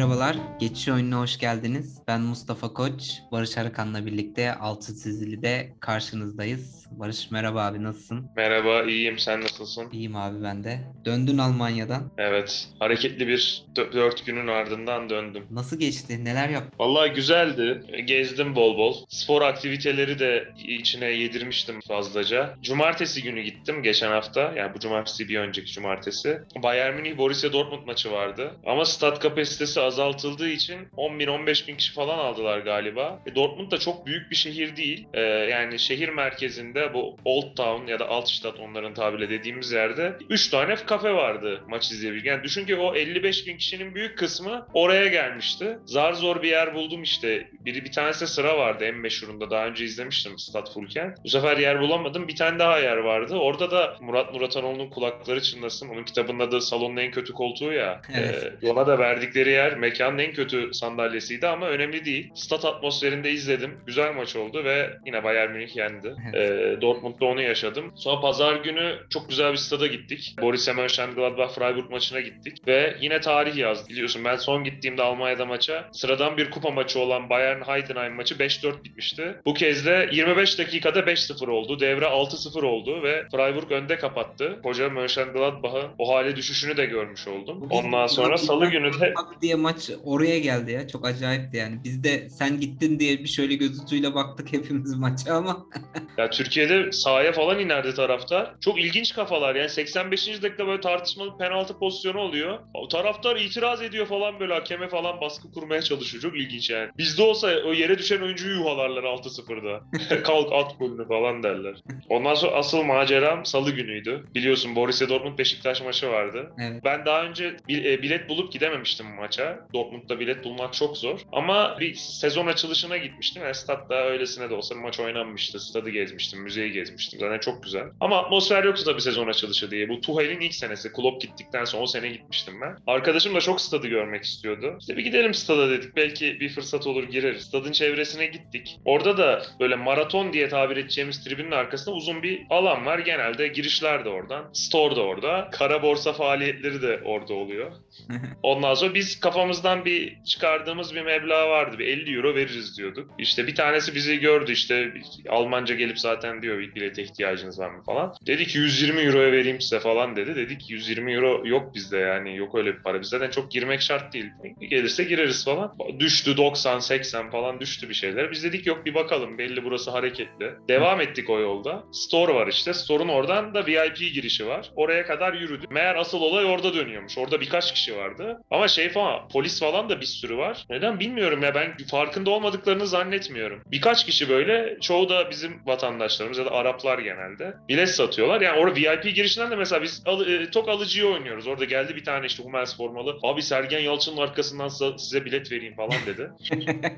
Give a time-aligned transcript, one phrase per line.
[0.00, 0.36] merhabalar.
[0.60, 1.98] Geçiş oyununa hoş geldiniz.
[2.08, 3.12] Ben Mustafa Koç.
[3.32, 6.86] Barış Arıkan'la birlikte Altı Çizili'de karşınızdayız.
[6.90, 8.30] Barış merhaba abi nasılsın?
[8.36, 9.18] Merhaba, iyiyim.
[9.18, 9.88] Sen nasılsın?
[9.92, 10.80] İyiyim abi ben de.
[11.04, 12.02] Döndün Almanya'dan.
[12.18, 15.46] Evet, hareketli bir dö- dört günün ardından döndüm.
[15.50, 16.24] Nasıl geçti?
[16.24, 16.72] Neler yaptın?
[16.78, 17.82] Vallahi güzeldi.
[18.04, 18.96] Gezdim bol bol.
[19.08, 22.54] Spor aktiviteleri de içine yedirmiştim fazlaca.
[22.62, 24.52] Cumartesi günü gittim geçen hafta.
[24.56, 26.40] Yani bu cumartesi bir önceki cumartesi.
[26.62, 28.50] Bayern Münih Borussia Dortmund maçı vardı.
[28.66, 33.22] Ama stat kapasitesi azaltıldığı için 10 bin 15 bin kişi falan aldılar galiba.
[33.26, 35.06] E, Dortmund da çok büyük bir şehir değil.
[35.14, 40.48] E, yani şehir merkezinde bu Old Town ya da Altstadt onların tabirle dediğimiz yerde 3
[40.48, 42.26] tane kafe vardı maç izleyebilmek.
[42.26, 45.78] Yani düşün ki o 55 bin kişinin büyük kısmı oraya gelmişti.
[45.84, 47.48] Zar zor bir yer buldum işte.
[47.64, 49.50] Biri bir tanesi sıra vardı en meşhurunda.
[49.50, 51.14] Daha önce izlemiştim Stat Fulken.
[51.24, 52.28] Bu sefer yer bulamadım.
[52.28, 53.36] Bir tane daha yer vardı.
[53.36, 55.88] Orada da Murat Muratanoğlu'nun kulakları çınlasın.
[55.88, 58.02] Onun kitabının adı Salonun en kötü koltuğu ya.
[58.14, 58.52] Evet.
[58.62, 62.30] Ee, ona da verdikleri yer mekanın en kötü sandalyesiydi ama önemli değil.
[62.34, 63.80] Stat atmosferinde izledim.
[63.86, 66.14] Güzel maç oldu ve yine Bayern Münih yendi.
[66.34, 66.50] Evet.
[66.50, 67.92] Ee, Dortmund'da onu yaşadım.
[67.96, 70.36] Sonra pazar günü çok güzel bir stada gittik.
[70.42, 73.88] Borussia Mönchengladbach Freiburg maçına gittik ve yine tarih yazdı.
[73.88, 78.84] Biliyorsun ben son gittiğimde Almanya'da maça sıradan bir kupa maçı olan Bayern Heidenheim maçı 5-4
[78.84, 79.34] bitmişti.
[79.46, 81.80] Bu kez de 25 dakikada 5-0 oldu.
[81.80, 84.60] Devre 6-0 oldu ve Freiburg önde kapattı.
[84.62, 87.66] Koca Mönchengladbach'ın o hale düşüşünü de görmüş oldum.
[87.70, 89.69] Ondan sonra salı günü de diye maç
[90.04, 90.88] oraya geldi ya.
[90.88, 91.80] Çok acayipti yani.
[91.84, 95.66] Biz de sen gittin diye bir şöyle gözütüyle baktık hepimiz maça ama
[96.18, 98.54] Ya Türkiye'de sahaya falan inerdi taraftar.
[98.60, 100.42] Çok ilginç kafalar yani 85.
[100.42, 102.58] dakika böyle tartışmalı penaltı pozisyonu oluyor.
[102.74, 106.22] O taraftar itiraz ediyor falan böyle hakeme falan baskı kurmaya çalışıyor.
[106.22, 106.90] Çok ilginç yani.
[106.98, 109.80] Bizde olsa o yere düşen oyuncuyu yuhalarlar 6-0'da.
[110.22, 111.76] Kalk at golünü falan derler.
[112.08, 114.24] Ondan sonra asıl maceram salı günüydü.
[114.34, 116.52] Biliyorsun Borussia Dortmund Beşiktaş maçı vardı.
[116.60, 116.84] evet.
[116.84, 119.59] Ben daha önce e, bilet bulup gidememiştim maça.
[119.74, 121.20] Dortmund'da bilet bulmak çok zor.
[121.32, 123.42] Ama bir sezon açılışına gitmiştim.
[123.42, 125.60] Yani statta öylesine de olsa bir maç oynanmıştı.
[125.60, 127.20] Stadı gezmiştim, müzeyi gezmiştim.
[127.20, 127.84] Zaten çok güzel.
[128.00, 129.88] Ama atmosfer yoktu tabii sezon açılışı diye.
[129.88, 130.92] Bu Tuchel'in ilk senesi.
[130.92, 132.76] Klopp gittikten sonra o sene gitmiştim ben.
[132.86, 134.76] Arkadaşım da çok stadı görmek istiyordu.
[134.80, 135.96] İşte bir gidelim stada dedik.
[135.96, 137.42] Belki bir fırsat olur gireriz.
[137.42, 138.76] Stadın çevresine gittik.
[138.84, 142.98] Orada da böyle maraton diye tabir edeceğimiz tribünün arkasında uzun bir alan var.
[142.98, 144.50] Genelde girişler de oradan.
[144.52, 145.48] Store da orada.
[145.52, 147.72] Kara borsa faaliyetleri de orada oluyor.
[148.42, 151.78] Ondan sonra biz kafamızdan bir çıkardığımız bir meblağ vardı.
[151.78, 153.10] Bir 50 euro veririz diyorduk.
[153.18, 154.92] İşte bir tanesi bizi gördü işte
[155.28, 158.14] Almanca gelip zaten diyor bir bilete ihtiyacınız var mı falan.
[158.26, 160.36] Dedi ki 120 euroya vereyim size falan dedi.
[160.36, 163.00] Dedik ki 120 euro yok bizde yani yok öyle bir para.
[163.00, 164.26] Biz zaten çok girmek şart değil.
[164.60, 165.74] Gelirse gireriz falan.
[165.98, 168.30] Düştü 90 80 falan düştü bir şeyler.
[168.30, 170.50] Biz dedik yok bir bakalım belli burası hareketli.
[170.68, 171.84] Devam ettik o yolda.
[171.92, 172.74] Store var işte.
[172.74, 174.70] Store'un oradan da VIP girişi var.
[174.76, 175.70] Oraya kadar yürüdük.
[175.70, 177.18] Meğer asıl olay orada dönüyormuş.
[177.18, 178.40] Orada birkaç kişi vardı.
[178.50, 180.64] Ama şey falan polis falan da bir sürü var.
[180.70, 183.62] Neden bilmiyorum ya ben farkında olmadıklarını zannetmiyorum.
[183.66, 188.40] Birkaç kişi böyle çoğu da bizim vatandaşlarımız ya da Araplar genelde bilet satıyorlar.
[188.40, 191.46] Yani orada VIP girişinden de mesela biz al, e, tok alıcıyı oynuyoruz.
[191.46, 193.18] Orada geldi bir tane işte Hummels formalı.
[193.22, 196.30] Abi Sergen Yalçın'ın arkasından size bilet vereyim falan dedi.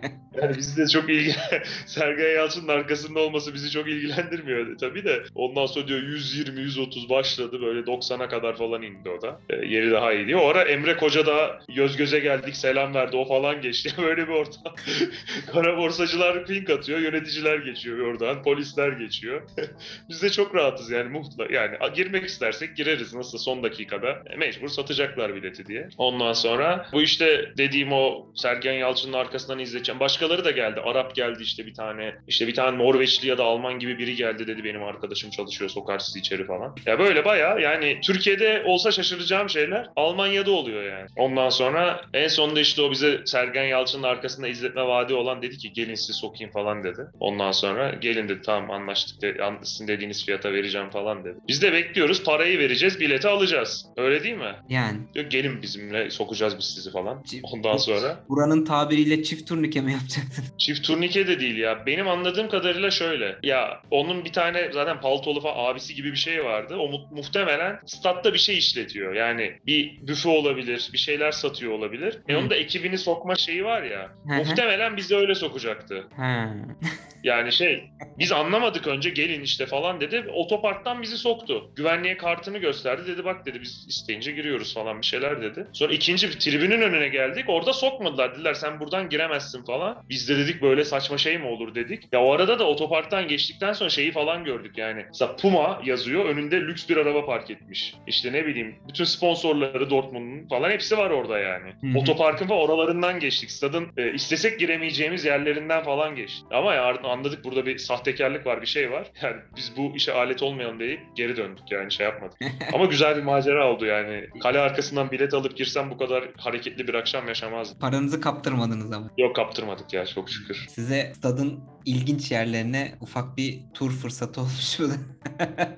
[0.42, 1.34] Yani bizi de çok ilgi
[1.86, 5.22] Sergen Yalçın'ın arkasında olması bizi çok ilgilendirmiyor tabii de.
[5.34, 9.40] Ondan sonra diyor 120 130 başladı böyle 90'a kadar falan indi o da.
[9.50, 10.40] E, yeri daha iyi diyor.
[10.40, 13.90] O ara Emre Koca da göz göze geldik selam verdi o falan geçti.
[14.02, 14.74] Böyle bir ortam.
[15.52, 19.42] Kara borsacılar pink atıyor, yöneticiler geçiyor oradan, polisler geçiyor.
[20.08, 24.22] Biz de çok rahatız yani muhla yani girmek istersek gireriz nasıl son dakikada.
[24.30, 25.88] E, mecbur satacaklar bileti diye.
[25.98, 30.00] Ondan sonra bu işte dediğim o Sergen Yalçın'ın arkasından izleyeceğim.
[30.00, 30.80] Başkaları da geldi.
[30.80, 32.14] Arap geldi işte bir tane.
[32.28, 35.98] İşte bir tane Norveçli ya da Alman gibi biri geldi dedi benim arkadaşım çalışıyor sokar
[35.98, 36.76] sizi içeri falan.
[36.86, 41.08] Ya böyle baya yani Türkiye'de olsa şaşıracağım şeyler Almanya'da oluyor yani.
[41.16, 45.72] Ondan sonra en sonunda işte o bize Sergen Yalçın'ın arkasında izletme vaadi olan dedi ki
[45.72, 47.00] gelin sizi sokayım falan dedi.
[47.20, 51.34] Ondan sonra gelin dedi tamam anlaştık de, an- sizin dediğiniz fiyata vereceğim falan dedi.
[51.48, 53.86] Biz de bekliyoruz parayı vereceğiz bileti alacağız.
[53.96, 54.54] Öyle değil mi?
[54.68, 57.24] yani Diyor gelin bizimle sokacağız biz sizi falan.
[57.42, 60.44] Ondan sonra buranın tabiriyle çift turnike mi yapacaktın?
[60.58, 61.86] Çift turnike de değil ya.
[61.86, 63.36] Benim anladığım kadarıyla şöyle.
[63.42, 66.76] Ya onun bir tane zaten paltolu falan abisi gibi bir şey vardı.
[66.76, 69.14] O mu- muhtemelen statta bir şey işletiyor.
[69.14, 72.01] Yani bir büfe olabilir, bir şeyler satıyor olabilir.
[72.28, 72.38] E Hı.
[72.38, 74.10] onun da ekibini sokma şeyi var ya.
[74.26, 74.38] Hı hı.
[74.38, 76.04] muhtemelen bizi öyle sokacaktı.
[77.24, 80.24] Yani şey biz anlamadık önce gelin işte falan dedi.
[80.34, 81.70] Otoparktan bizi soktu.
[81.76, 83.02] Güvenliğe kartını gösterdi.
[83.06, 85.66] Dedi bak dedi biz isteyince giriyoruz falan bir şeyler dedi.
[85.72, 87.44] Sonra ikinci bir tribünün önüne geldik.
[87.48, 88.34] Orada sokmadılar.
[88.34, 90.02] Dediler sen buradan giremezsin falan.
[90.08, 92.04] Biz de dedik böyle saçma şey mi olur dedik.
[92.12, 95.04] Ya o arada da otoparktan geçtikten sonra şeyi falan gördük yani.
[95.06, 96.24] Mesela Puma yazıyor.
[96.24, 97.94] Önünde lüks bir araba park etmiş.
[98.06, 101.72] İşte ne bileyim bütün sponsorları Dortmund'un falan hepsi var orada yani.
[101.80, 101.91] Hmm.
[101.92, 102.02] Hı hı.
[102.02, 103.50] Otoparkın falan oralarından geçtik.
[103.50, 106.44] Stadın e, istesek giremeyeceğimiz yerlerinden falan geçtik.
[106.50, 109.06] Ama ya anladık burada bir sahtekarlık var, bir şey var.
[109.22, 112.38] Yani biz bu işe alet olmayalım deyip geri döndük yani şey yapmadık.
[112.72, 114.26] Ama güzel bir macera oldu yani.
[114.42, 117.78] Kale arkasından bilet alıp girsem bu kadar hareketli bir akşam yaşamazdım.
[117.78, 119.10] Paranızı kaptırmadınız ama.
[119.18, 120.56] Yok kaptırmadık ya çok şükür.
[120.68, 124.88] Size stadın ilginç yerlerine ufak bir tur fırsatı olmuş mu?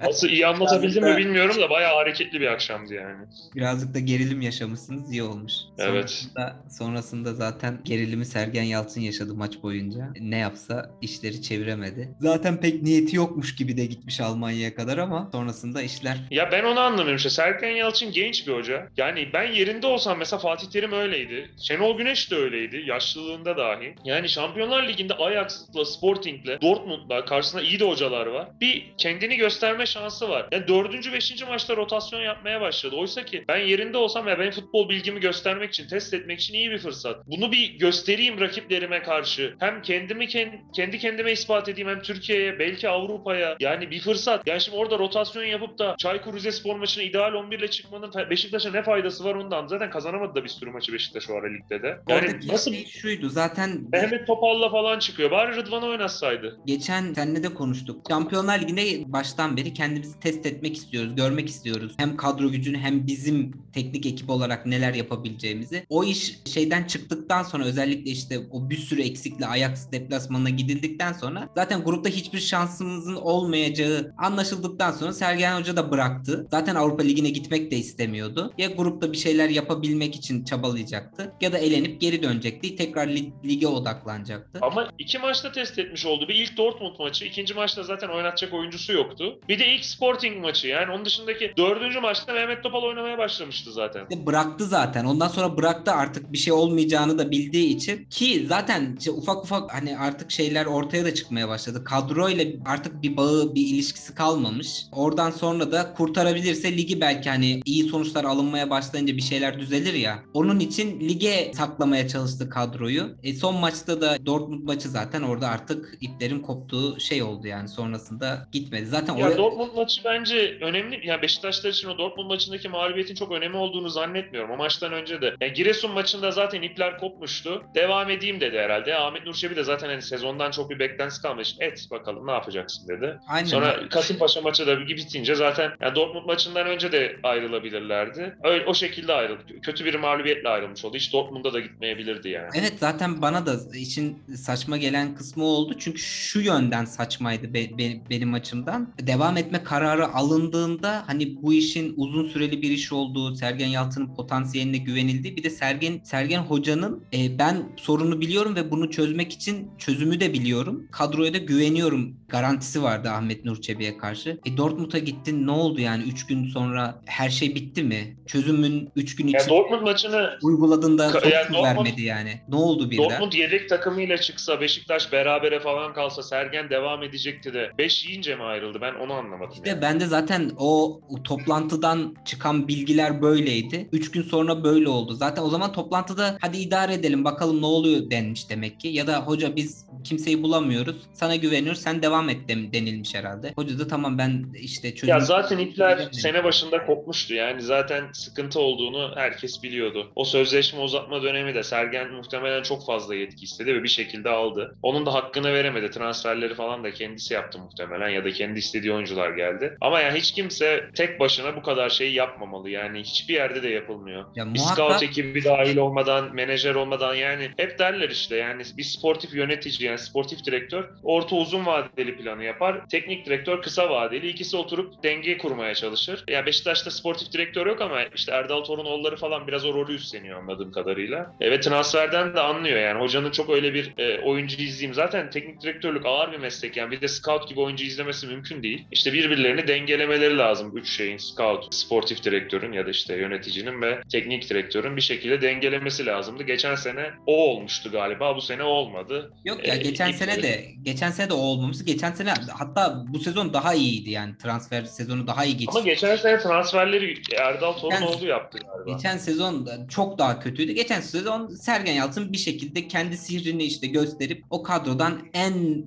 [0.00, 3.26] Nasıl iyi anlatabildim mi bilmiyorum da bayağı hareketli bir akşamdı yani.
[3.55, 5.52] Birazcık da gerilim yaşamışsınız iyi olmuş.
[5.78, 6.03] Evet.
[6.06, 10.12] Sonrasında, sonrasında zaten gerilimi Sergen Yalçın yaşadı maç boyunca.
[10.20, 12.14] Ne yapsa işleri çeviremedi.
[12.20, 16.80] Zaten pek niyeti yokmuş gibi de gitmiş Almanya'ya kadar ama sonrasında işler Ya ben onu
[16.80, 17.30] anlamıyorum işte.
[17.30, 18.88] Serkan Yalçın genç bir hoca.
[18.96, 21.50] Yani ben yerinde olsam mesela Fatih Terim öyleydi.
[21.68, 22.82] Şenol Güneş de öyleydi.
[22.86, 23.94] Yaşlılığında dahi.
[24.04, 28.48] Yani Şampiyonlar Ligi'nde Ajax'la, Sporting'le, Dortmund'la karşısında iyi de hocalar var.
[28.60, 30.48] Bir kendini gösterme şansı var.
[30.52, 32.96] Yani dördüncü, beşinci maçta rotasyon yapmaya başladı.
[32.96, 36.70] Oysa ki ben yerinde olsam ya benim futbol bilgimi göstermek için, test etmek için iyi
[36.70, 37.26] bir fırsat.
[37.26, 39.55] Bunu bir göstereyim rakiplerime karşı.
[39.58, 43.56] Hem kendimi ken- kendi kendime ispat edeyim hem Türkiye'ye belki Avrupa'ya.
[43.61, 44.46] Yani bir fırsat.
[44.46, 48.82] Yani şimdi orada rotasyon yapıp da Çaykur Rizespor maçına ideal 11 ile çıkmanın Beşiktaş'a ne
[48.82, 49.67] faydası var ondan.
[49.67, 51.96] Zaten kazanamadı da bir sürü maçı Beşiktaş o ara ligde de.
[52.08, 55.31] Yani Oradaki nasıl şey şuydu zaten Mehmet Topal'la falan çıkıyor.
[55.31, 56.58] Bari Rıdvan oynatsaydı.
[56.67, 58.06] geçen seninle de konuştuk.
[58.08, 61.93] Şampiyonlar Ligi'nde baştan beri kendimizi test etmek istiyoruz, görmek istiyoruz.
[61.96, 65.73] Hem kadro gücünü hem bizim teknik ekip olarak neler yapabileceğimizi.
[65.88, 71.48] O iş şeyden çıktıktan sonra özellikle işte o bir sürü eksikle Ajax deplasmanına gidildikten sonra
[71.54, 76.46] zaten grupta hiçbir şansımızın olmayacağı anlaşıldıktan sonra Sergen Hoca da bıraktı.
[76.50, 78.52] Zaten Avrupa Ligi'ne gitmek de istemiyordu.
[78.58, 82.76] Ya grupta bir şeyler yapabilmek için çabalayacaktı ya da elenip geri dönecekti.
[82.76, 84.58] Tekrar lig- lige odaklanacaktı.
[84.62, 86.28] Ama iki maçta test etmiş oldu.
[86.28, 89.40] Bir ilk Dortmund maçı, ikinci maçta zaten oynatacak oyuncusu yoktu.
[89.48, 90.68] Bir de ilk Sporting maçı.
[90.68, 94.06] Yani onun dışındaki dördüncü maçta Mehmet Topal oynamaya başlamıştı zaten.
[94.10, 95.04] İşte bıraktı zaten.
[95.04, 99.75] Ondan sonra bıraktı artık bir şey olmayacağını da bildiği için ki zaten işte ufak ufak
[99.75, 101.84] hani artık şeyler ortaya da çıkmaya başladı.
[101.84, 104.69] Kadroyla artık bir bağı, bir ilişkisi kalmamış.
[104.93, 110.19] Oradan sonra da kurtarabilirse ligi belki hani iyi sonuçlar alınmaya başlayınca bir şeyler düzelir ya.
[110.34, 113.17] Onun için lige saklamaya çalıştı kadroyu.
[113.22, 118.49] E son maçta da Dortmund maçı zaten orada artık iplerin koptuğu şey oldu yani sonrasında
[118.52, 118.87] gitmedi.
[118.87, 121.06] Zaten Ya oraya- Dortmund maçı bence önemli.
[121.06, 124.50] Ya Beşiktaşlar için o Dortmund maçındaki mağlubiyetin çok önemli olduğunu zannetmiyorum.
[124.50, 125.34] O maçtan önce de.
[125.54, 127.62] Giresun maçında zaten ipler kopmuştu.
[127.74, 128.96] Devam edeyim dedi herhalde.
[128.96, 131.54] Ahmet Nur Çebi de zaten hani sezondan çok bir beklentisi kalmış.
[131.60, 133.18] Et bakalım ne yapacaksın dedi.
[133.28, 133.46] Aynen.
[133.46, 138.36] Sonra Kasımpaşa maçı da bitince zaten yani Dortmund maçından önce de ayrılabilirlerdi.
[138.44, 139.42] Öyle, o şekilde ayrıldı.
[139.62, 140.96] Kötü bir mağlubiyetle ayrılmış oldu.
[140.96, 142.48] Hiç Dortmund'a da gitmeyebilirdi yani.
[142.54, 145.74] Evet zaten bana da işin saçma gelen kısmı oldu.
[145.78, 148.94] Çünkü şu yönden saçmaydı be- be- benim açımdan.
[149.00, 154.76] Devam etme kararı alındığında hani bu işin uzun süreli bir iş olduğu, Sergen Yalçın'ın potansiyeline
[154.76, 160.20] güvenildiği bir de Sergen Sergen Hoca'nın e, ben sorunu biliyorum ve bunu çözmek için çözümü
[160.20, 160.88] de biliyorum.
[160.93, 164.38] Kadroya da güveniyorum garantisi vardı Ahmet Nur Çebi'ye karşı.
[164.46, 168.17] E Dortmund'a gittin ne oldu yani 3 gün sonra her şey bitti mi?
[168.26, 172.41] Çözümün 3 gün için Dortmund maçını uyguladığında sonuç yani mu Dortmund- vermedi yani?
[172.49, 173.05] Ne oldu birden?
[173.05, 178.43] Dortmund yedek takımıyla çıksa Beşiktaş berabere falan kalsa Sergen devam edecekti de 5 yiyince mi
[178.43, 178.79] ayrıldı?
[178.81, 179.52] Ben onu anlamadım.
[179.55, 179.82] İşte yani.
[179.82, 183.88] ben de zaten o toplantıdan çıkan bilgiler böyleydi.
[183.93, 185.15] Üç gün sonra böyle oldu.
[185.15, 188.88] Zaten o zaman toplantıda hadi idare edelim bakalım ne oluyor denmiş demek ki.
[188.88, 190.96] Ya da hoca biz kimseyi bulamıyoruz.
[191.12, 193.53] Sana güveniyoruz sen devam et denilmiş herhalde.
[193.56, 195.08] Hoca da tamam ben işte çözüm...
[195.08, 197.34] Ya zaten ipler sene başında kopmuştu.
[197.34, 200.12] Yani zaten sıkıntı olduğunu herkes biliyordu.
[200.14, 204.76] O sözleşme uzatma dönemi de Sergen muhtemelen çok fazla yetki istedi ve bir şekilde aldı.
[204.82, 205.91] Onun da hakkını veremedi.
[205.91, 209.76] Transferleri falan da kendisi yaptı muhtemelen ya da kendi istediği oyuncular geldi.
[209.81, 212.70] Ama yani hiç kimse tek başına bu kadar şeyi yapmamalı.
[212.70, 214.24] Yani hiçbir yerde de yapılmıyor.
[214.36, 219.34] Ya muhakkak- scout ekibi dahil olmadan, menajer olmadan yani hep derler işte yani bir sportif
[219.34, 222.88] yönetici yani sportif direktör orta uzun vadeli planı yapar.
[222.88, 224.28] Teknik direktör kısa vadeli.
[224.28, 226.24] İkisi oturup denge kurmaya çalışır.
[226.28, 230.72] Yani Beşiktaş'ta sportif direktör yok ama işte Erdal Torunoğulları falan biraz o rolü üstleniyor anladığım
[230.72, 231.34] kadarıyla.
[231.40, 233.00] E, ve transferden de anlıyor yani.
[233.00, 234.94] Hocanın çok öyle bir e, oyuncu izleyeyim.
[234.94, 236.90] Zaten teknik direktörlük ağır bir meslek yani.
[236.90, 238.86] Bir de scout gibi oyuncu izlemesi mümkün değil.
[238.93, 240.76] İşte birbirlerini dengelemeleri lazım.
[240.76, 246.06] Üç şeyin scout, sportif direktörün ya da işte yöneticinin ve teknik direktörün bir şekilde dengelemesi
[246.06, 246.42] lazımdı.
[246.42, 248.36] Geçen sene o olmuştu galiba.
[248.36, 249.32] Bu sene olmadı.
[249.44, 251.84] Yok ya E, geçen ip- sene de geçen sene de o olmamıştı.
[251.84, 255.72] Geçen sene hatta bu sezon daha iyiydi yani transfer sezonu daha iyi geçti.
[255.78, 258.96] Ama geçen sene transferleri Erdal Torunoğlu yaptı galiba.
[258.96, 260.72] Geçen sezon çok daha kötüydü.
[260.72, 265.84] Geçen sezon Sergen Yalçın bir şekilde kendi sihrini işte gösterip o kadrodan en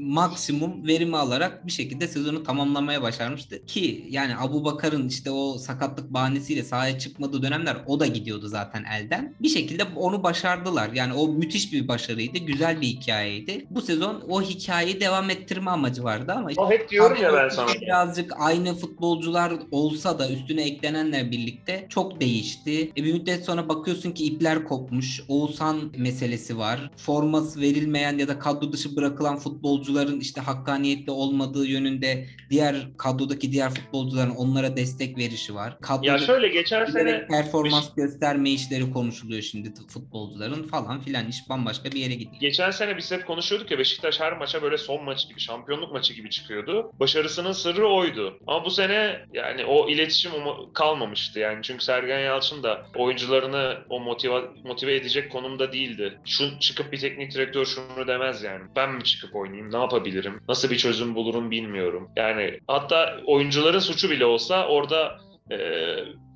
[0.00, 3.66] maksimum verimi alarak bir şekilde sezonu tamamlamaya başarmıştı.
[3.66, 8.67] Ki yani Abu Bakar'ın işte o sakatlık bahanesiyle sahaya çıkmadığı dönemler o da gidiyordu zaten.
[8.68, 9.34] Zaten elden.
[9.42, 10.90] Bir şekilde onu başardılar.
[10.94, 12.38] Yani o müthiş bir başarıydı.
[12.38, 13.66] Güzel bir hikayeydi.
[13.70, 17.68] Bu sezon o hikayeyi devam ettirme amacı vardı ama O hep diyorum ya ben sana.
[17.80, 22.92] birazcık aynı futbolcular olsa da üstüne eklenenler birlikte çok değişti.
[22.96, 25.20] E bir müddet sonra bakıyorsun ki ipler kopmuş.
[25.28, 26.90] Oğuzhan meselesi var.
[26.96, 33.70] Forması verilmeyen ya da kadro dışı bırakılan futbolcuların işte hakkaniyetli olmadığı yönünde diğer kadrodaki diğer
[33.70, 35.78] futbolcuların onlara destek verişi var.
[35.80, 41.92] Kadroda Ya şöyle geçen sene performans gösterme işleri konuşuluyor şimdi futbolcuların falan filan iş bambaşka
[41.92, 42.40] bir yere gidiyor.
[42.40, 46.14] Geçen sene biz hep konuşuyorduk ya Beşiktaş her maça böyle son maç gibi, şampiyonluk maçı
[46.14, 46.90] gibi çıkıyordu.
[47.00, 48.38] Başarısının sırrı oydu.
[48.46, 50.32] Ama bu sene yani o iletişim
[50.74, 51.58] kalmamıştı yani.
[51.62, 56.18] Çünkü Sergen Yalçın da oyuncularını o motive, motive edecek konumda değildi.
[56.24, 58.64] Şu çıkıp bir teknik direktör şunu demez yani.
[58.76, 59.72] Ben mi çıkıp oynayayım?
[59.72, 60.40] Ne yapabilirim?
[60.48, 62.10] Nasıl bir çözüm bulurum bilmiyorum.
[62.16, 65.18] Yani hatta oyuncuların suçu bile olsa orada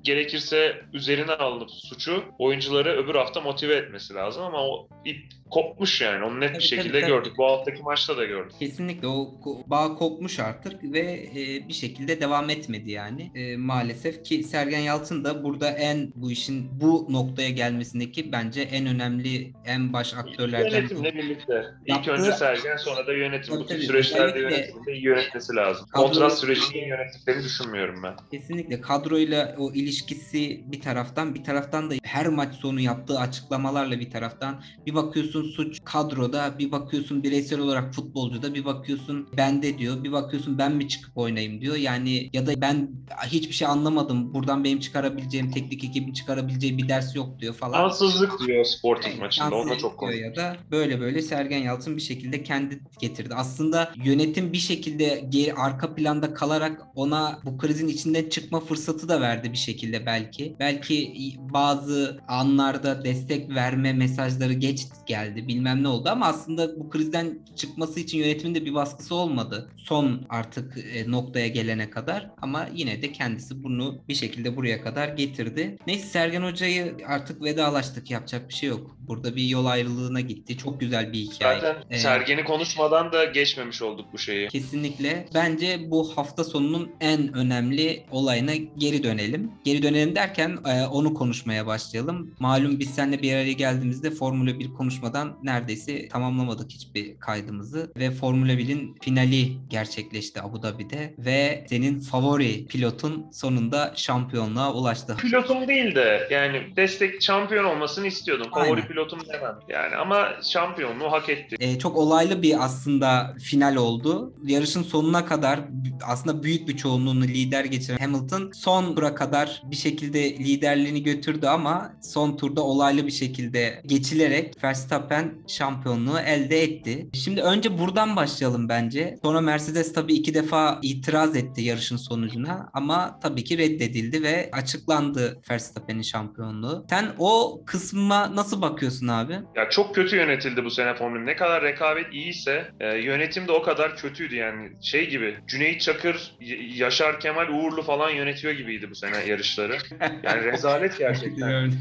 [0.03, 6.25] gerekirse üzerine alınıp suçu oyuncuları öbür hafta motive etmesi lazım ama o ip kopmuş yani.
[6.25, 7.11] Onu net Tabii, bir şekilde tabii, tabii.
[7.11, 7.33] gördük.
[7.37, 8.51] Bu haftaki maçta da gördük.
[8.59, 9.31] Kesinlikle o
[9.67, 10.99] bağ kopmuş artık ve
[11.35, 16.31] e, bir şekilde devam etmedi yani E, maalesef ki Sergen Yalçın da burada en bu
[16.31, 21.63] işin bu noktaya gelmesindeki bence en önemli en baş aktörlerden Yönetimle birlikte.
[21.85, 23.53] İlk Yaptığı- önce Sergen sonra da yönetim.
[23.53, 25.85] Tabii, Bu tür süreçlerde Özellikle- yönetimin de iyi yönetmesi lazım.
[25.93, 28.13] Kadro- Kontrat sürecini iyi yönettiklerini düşünmüyorum ben.
[28.31, 34.09] Kesinlikle kadroyla o ilişkisi bir taraftan bir taraftan da her maç sonu yaptığı açıklamalarla bir
[34.11, 40.11] taraftan bir bakıyorsun suç kadroda bir bakıyorsun bireysel olarak futbolcuda bir bakıyorsun bende diyor bir
[40.11, 42.89] bakıyorsun ben mi çıkıp oynayayım diyor yani ya da ben
[43.27, 47.77] hiçbir şey anlamadım buradan benim çıkarabileceğim teknik ekibin çıkarabileceği bir ders yok diyor falan.
[47.77, 49.49] Şanssızlık diyor Sporting Yani maçında.
[49.49, 50.23] Şanssızlık çok konuştuk.
[50.23, 53.35] ya da böyle böyle Sergen Yalçın bir şekilde kendi getirdi.
[53.35, 59.21] Aslında yönetim bir şekilde geri, arka planda kalarak ona bu krizin içinden çıkma fırsatı da
[59.21, 60.55] verdi bir şekilde belki.
[60.59, 67.39] Belki bazı anlarda destek verme mesajları geç geldi bilmem ne oldu ama aslında bu krizden
[67.55, 69.69] çıkması için yönetimin de bir baskısı olmadı.
[69.77, 75.07] Son artık e, noktaya gelene kadar ama yine de kendisi bunu bir şekilde buraya kadar
[75.07, 75.77] getirdi.
[75.87, 78.95] Neyse Sergen Hoca'yı artık vedalaştık yapacak bir şey yok.
[78.99, 80.57] Burada bir yol ayrılığına gitti.
[80.57, 81.59] Çok güzel bir hikaye.
[81.61, 84.47] Zaten Ee, Sergen'i konuşmadan da geçmemiş olduk bu şeyi.
[84.47, 85.25] Kesinlikle.
[85.33, 89.51] Bence bu hafta sonunun en önemli olayına geri dönelim.
[89.65, 92.31] Geri dönelim derken e, onu konuşmaya başlayalım.
[92.39, 97.91] Malum biz seninle bir araya geldiğimizde Formula 1 konuşmadan neredeyse tamamlamadık hiçbir kaydımızı.
[97.97, 101.13] Ve Formula 1'in finali gerçekleşti Abu Dhabi'de.
[101.17, 105.17] Ve senin favori pilotun sonunda şampiyonluğa ulaştı.
[105.17, 108.47] Pilotum değil de yani destek şampiyon olmasını istiyordum.
[108.53, 108.87] Favori Aynen.
[108.87, 109.55] pilotum demem.
[109.69, 111.55] Yani ama şampiyonluğu hak etti.
[111.59, 114.33] E, çok olaylı bir aslında final oldu.
[114.45, 115.59] Yarışın sonuna kadar
[116.07, 121.93] aslında büyük bir çoğunluğunu lider geçiren Hamilton son tura kadar bir şekilde liderliğini götürdü ama
[122.01, 125.02] son turda olaylı bir şekilde geçilerek Verstappen
[125.47, 127.07] şampiyonluğu elde etti.
[127.13, 129.15] Şimdi önce buradan başlayalım bence.
[129.21, 135.41] Sonra Mercedes tabii iki defa itiraz etti yarışın sonucuna ama tabii ki reddedildi ve açıklandı
[135.51, 136.85] Verstappen'in şampiyonluğu.
[136.89, 139.33] Sen o kısma nasıl bakıyorsun abi?
[139.55, 141.25] Ya çok kötü yönetildi bu sene Formula 1.
[141.25, 144.71] Ne kadar rekabet iyiyse e, yönetim de o kadar kötüydü yani.
[144.81, 146.35] Şey gibi Cüneyt Çakır,
[146.75, 149.77] Yaşar Kemal Uğurlu falan yönetiyor gibiydi bu sene yarışları.
[150.23, 151.71] Yani rezalet gerçekten.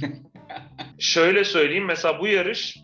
[0.98, 2.78] Şöyle söyleyeyim mesela bu yarış